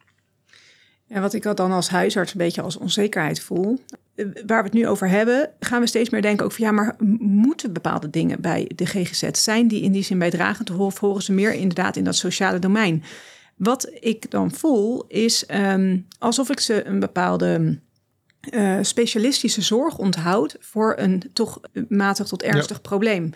En 1.07 1.21
wat 1.21 1.33
ik 1.33 1.55
dan 1.55 1.71
als 1.71 1.89
huisarts 1.89 2.31
een 2.31 2.37
beetje 2.37 2.61
als 2.61 2.77
onzekerheid 2.77 3.39
voel, 3.39 3.79
waar 4.45 4.63
we 4.63 4.69
het 4.69 4.73
nu 4.73 4.87
over 4.87 5.09
hebben, 5.09 5.49
gaan 5.59 5.81
we 5.81 5.87
steeds 5.87 6.09
meer 6.09 6.21
denken 6.21 6.45
ook 6.45 6.51
van 6.51 6.65
ja, 6.65 6.71
maar 6.71 6.95
moeten 7.19 7.73
bepaalde 7.73 8.09
dingen 8.09 8.41
bij 8.41 8.71
de 8.75 8.85
GGZ 8.85 9.29
zijn 9.31 9.67
die 9.67 9.81
in 9.81 9.91
die 9.91 10.03
zin 10.03 10.19
bijdragend 10.19 10.71
of 10.71 10.99
horen 10.99 11.21
ze 11.21 11.31
meer 11.31 11.53
inderdaad 11.53 11.95
in 11.95 12.03
dat 12.03 12.15
sociale 12.15 12.59
domein? 12.59 13.03
Wat 13.55 13.89
ik 13.99 14.31
dan 14.31 14.51
voel 14.51 15.05
is 15.07 15.45
um, 15.53 16.07
alsof 16.19 16.49
ik 16.49 16.59
ze 16.59 16.85
een 16.85 16.99
bepaalde 16.99 17.79
uh, 18.51 18.77
specialistische 18.81 19.61
zorg 19.61 19.97
onthoud 19.97 20.55
voor 20.59 20.93
een 20.97 21.23
toch 21.33 21.59
matig 21.87 22.27
tot 22.27 22.43
ernstig 22.43 22.75
ja. 22.75 22.81
probleem. 22.81 23.31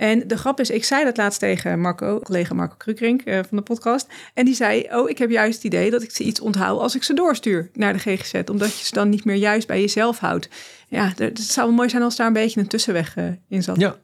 En 0.00 0.28
de 0.28 0.36
grap 0.36 0.60
is, 0.60 0.70
ik 0.70 0.84
zei 0.84 1.04
dat 1.04 1.16
laatst 1.16 1.38
tegen 1.38 1.80
Marco, 1.80 2.18
collega 2.18 2.54
Marco 2.54 2.74
Krukrink 2.76 3.20
uh, 3.24 3.38
van 3.48 3.56
de 3.56 3.62
podcast. 3.62 4.06
En 4.34 4.44
die 4.44 4.54
zei, 4.54 4.86
oh, 4.90 5.10
ik 5.10 5.18
heb 5.18 5.30
juist 5.30 5.54
het 5.54 5.64
idee 5.64 5.90
dat 5.90 6.02
ik 6.02 6.10
ze 6.10 6.24
iets 6.24 6.40
onthoud 6.40 6.80
als 6.80 6.94
ik 6.94 7.02
ze 7.02 7.14
doorstuur 7.14 7.70
naar 7.72 7.92
de 7.92 7.98
GGZ. 7.98 8.40
Omdat 8.50 8.78
je 8.78 8.84
ze 8.84 8.94
dan 8.94 9.08
niet 9.08 9.24
meer 9.24 9.36
juist 9.36 9.66
bij 9.66 9.80
jezelf 9.80 10.18
houdt. 10.18 10.48
Ja, 10.88 11.12
het 11.16 11.40
zou 11.40 11.72
mooi 11.72 11.88
zijn 11.88 12.02
als 12.02 12.16
daar 12.16 12.26
een 12.26 12.32
beetje 12.32 12.60
een 12.60 12.66
tussenweg 12.66 13.16
uh, 13.16 13.24
in 13.48 13.62
zat. 13.62 13.80
Ja, 13.80 13.98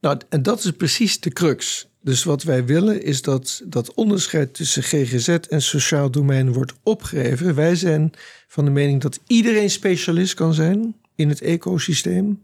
nou, 0.00 0.20
en 0.28 0.42
dat 0.42 0.64
is 0.64 0.70
precies 0.70 1.20
de 1.20 1.30
crux. 1.30 1.88
Dus 2.00 2.24
wat 2.24 2.42
wij 2.42 2.64
willen 2.64 3.02
is 3.02 3.22
dat 3.22 3.62
dat 3.64 3.94
onderscheid 3.94 4.54
tussen 4.54 4.82
GGZ 4.82 5.28
en 5.28 5.62
sociaal 5.62 6.10
domein 6.10 6.52
wordt 6.52 6.72
opgegeven. 6.82 7.54
Wij 7.54 7.74
zijn 7.74 8.12
van 8.48 8.64
de 8.64 8.70
mening 8.70 9.00
dat 9.00 9.20
iedereen 9.26 9.70
specialist 9.70 10.34
kan 10.34 10.54
zijn 10.54 10.96
in 11.14 11.28
het 11.28 11.40
ecosysteem. 11.40 12.42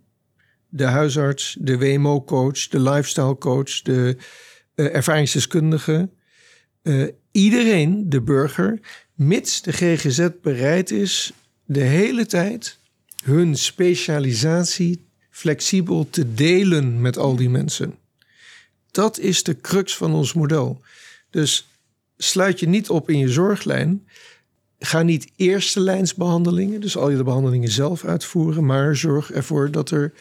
De 0.69 0.85
huisarts, 0.85 1.57
de 1.61 1.79
WMO-coach, 1.79 2.69
de 2.69 2.81
lifestyle-coach, 2.81 3.83
de 3.83 4.17
uh, 4.75 4.95
ervaringsdeskundige. 4.95 6.09
Uh, 6.83 7.09
iedereen, 7.31 8.09
de 8.09 8.21
burger, 8.21 8.81
mits 9.15 9.63
de 9.63 9.73
GGZ 9.73 10.29
bereid 10.43 10.91
is 10.91 11.33
de 11.65 11.81
hele 11.81 12.27
tijd 12.27 12.79
hun 13.25 13.57
specialisatie 13.57 15.07
flexibel 15.31 16.07
te 16.11 16.35
delen 16.35 17.01
met 17.01 17.19
al 17.19 17.37
die 17.37 17.51
mensen. 17.51 17.95
Dat 18.91 19.19
is 19.19 19.43
de 19.43 19.61
crux 19.61 19.97
van 19.97 20.15
ons 20.15 20.33
model. 20.33 20.81
Dus 21.31 21.69
sluit 22.17 22.61
je 22.61 22.69
niet 22.69 22.91
op 22.91 23.11
in 23.11 23.19
je 23.19 23.29
zorglijn. 23.29 24.07
Ga 24.79 25.03
niet 25.03 25.31
eerste 25.37 25.81
lijnsbehandelingen, 25.81 26.81
dus 26.81 26.97
al 26.97 27.11
je 27.11 27.17
de 27.17 27.25
behandelingen 27.25 27.71
zelf 27.71 28.05
uitvoeren, 28.05 28.67
maar 28.67 28.97
zorg 28.97 29.33
ervoor 29.33 29.71
dat 29.71 29.91
er 29.91 30.13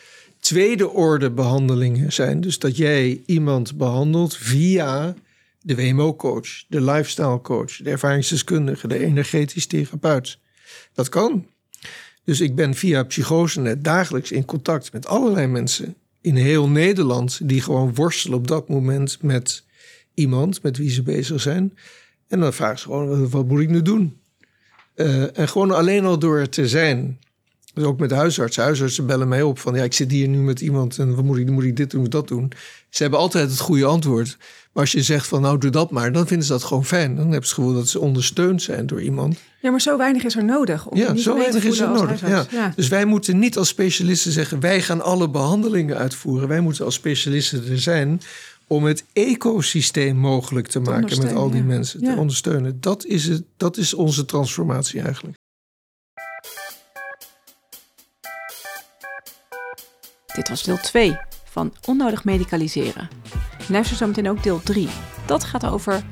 tweede 0.48 0.90
orde 0.90 1.32
behandelingen 1.32 2.14
zijn. 2.14 2.42
Dus 2.42 2.60
dat 2.60 2.78
jij 2.78 3.22
iemand 3.26 3.78
behandelt 3.78 4.36
via 4.36 5.16
de 5.62 5.76
WMO-coach, 5.76 6.64
de 6.68 6.82
lifestyle-coach, 6.82 7.76
de 7.76 7.90
ervaringsdeskundige, 7.90 8.88
de 8.88 9.00
energetisch 9.00 9.68
therapeut. 9.68 10.40
Dat 10.94 11.10
kan. 11.10 11.46
Dus 12.24 12.42
ik 12.42 12.56
ben 12.56 12.74
via 12.76 13.04
Psychosenet 13.04 13.84
dagelijks 13.84 14.32
in 14.32 14.46
contact 14.46 14.94
met 14.94 15.08
allerlei 15.08 15.48
mensen 15.48 15.96
in 16.22 16.36
heel 16.36 16.70
Nederland 16.70 17.40
die 17.44 17.62
gewoon 17.62 17.96
worstelen 17.96 18.38
op 18.38 18.48
dat 18.48 18.70
moment 18.70 19.22
met 19.22 19.64
iemand 20.14 20.64
met 20.64 20.78
wie 20.78 20.90
ze 20.90 21.04
bezig 21.04 21.42
zijn. 21.42 21.78
En 22.28 22.40
dan 22.40 22.54
vragen 22.54 22.80
ze 22.80 22.84
gewoon, 22.84 23.30
wat 23.30 23.48
moet 23.48 23.62
ik 23.62 23.70
nu 23.70 23.82
doen? 23.82 24.20
Uh, 24.96 25.38
en 25.38 25.48
gewoon 25.48 25.72
alleen 25.72 26.06
al 26.06 26.20
door 26.20 26.50
te 26.50 26.68
zijn. 26.68 27.20
Dus 27.78 27.86
ook 27.86 28.00
met 28.00 28.12
huisartsen. 28.12 28.63
Huisartsen 28.63 29.06
bellen 29.06 29.28
mij 29.28 29.42
op 29.42 29.60
van, 29.60 29.76
ja, 29.76 29.84
ik 29.84 29.94
zit 29.94 30.12
hier 30.12 30.28
nu 30.28 30.38
met 30.38 30.62
iemand 30.62 30.98
en 30.98 31.16
wat 31.16 31.24
moet 31.24 31.38
ik, 31.38 31.50
moet 31.50 31.63
ik 31.63 31.76
dit 31.76 31.92
doen, 31.92 32.02
moet 32.02 32.12
dat 32.12 32.28
doen. 32.28 32.52
Ze 32.90 33.02
hebben 33.02 33.20
altijd 33.20 33.50
het 33.50 33.60
goede 33.60 33.86
antwoord. 33.86 34.38
Maar 34.74 34.84
als 34.84 34.92
je 34.92 35.02
zegt 35.02 35.28
van, 35.28 35.42
nou, 35.42 35.58
doe 35.58 35.72
dat 35.72 35.92
maar, 35.92 36.12
dan 36.12 36.28
vinden 36.28 36.46
ze 36.46 36.52
dat 36.52 36.63
gewoon 36.63 36.86
fijn. 36.86 37.16
Dan 37.16 37.32
hebben 37.32 37.34
ze 37.34 37.54
het 37.54 37.54
gevoel 37.54 37.74
dat 37.74 37.88
ze 37.88 38.00
ondersteund 38.00 38.62
zijn 38.62 38.88
door 38.88 39.02
iemand. 39.02 39.40
Ja, 39.62 39.72
maar 39.72 39.82
zo 39.82 39.98
weinig 39.98 40.24
is 40.24 40.36
er 40.36 40.44
nodig. 40.44 40.88
Om 40.88 40.98
ja, 40.98 41.16
zo 41.16 41.38
weinig 41.38 41.63
is 41.63 41.80
er 41.80 41.90
nodig. 41.90 42.28
Ja. 42.28 42.46
ja. 42.50 42.74
Dus 42.76 42.88
wij 42.88 43.06
moeten 43.06 43.40
niet 43.40 43.58
als 43.58 43.68
specialisten 43.68 44.32
zeggen, 44.32 44.60
wij 44.60 44.82
gaan 44.82 45.02
alle 45.02 45.30
behandelingen 45.30 45.98
uitvoeren. 45.98 46.48
Wij 46.48 46.62
moeten 46.62 46.86
als 46.86 46.94
specialisten 46.94 47.70
er 47.70 47.80
zijn 47.80 48.22
om 48.68 48.84
het 48.84 49.04
ecosysteem 49.13 50.18
mogelijk 50.18 50.68
te, 50.68 50.80
maken 50.80 51.24
met 51.24 51.34
al 51.34 51.50
die 51.50 51.63
mensen, 51.63 52.04
te 52.04 52.16
ondersteunen. 52.18 52.78
Dat 52.80 53.06
is, 53.06 53.28
het, 53.28 53.44
dat 53.58 53.78
is 53.78 53.94
onze 53.94 54.26
transformatie 54.26 55.02
eigenlijk. 55.02 55.38
Dit 60.38 60.50
was 60.50 60.63
deel 60.63 60.78
2 60.78 61.17
van 61.43 61.73
Onnodig 61.86 62.23
Medicaliseren. 62.23 63.10
Luister 63.67 63.97
zo 63.97 64.08
meteen 64.08 64.30
ook 64.30 64.43
deel 64.43 64.60
3. 64.63 64.88
Dat 65.26 65.43
gaat 65.43 65.65
over 65.65 66.04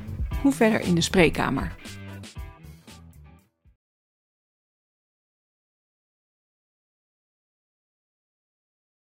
hoe 0.42 0.52
verder 0.52 0.80
in 0.80 0.94
de 0.94 1.00
spreekkamer. 1.00 1.72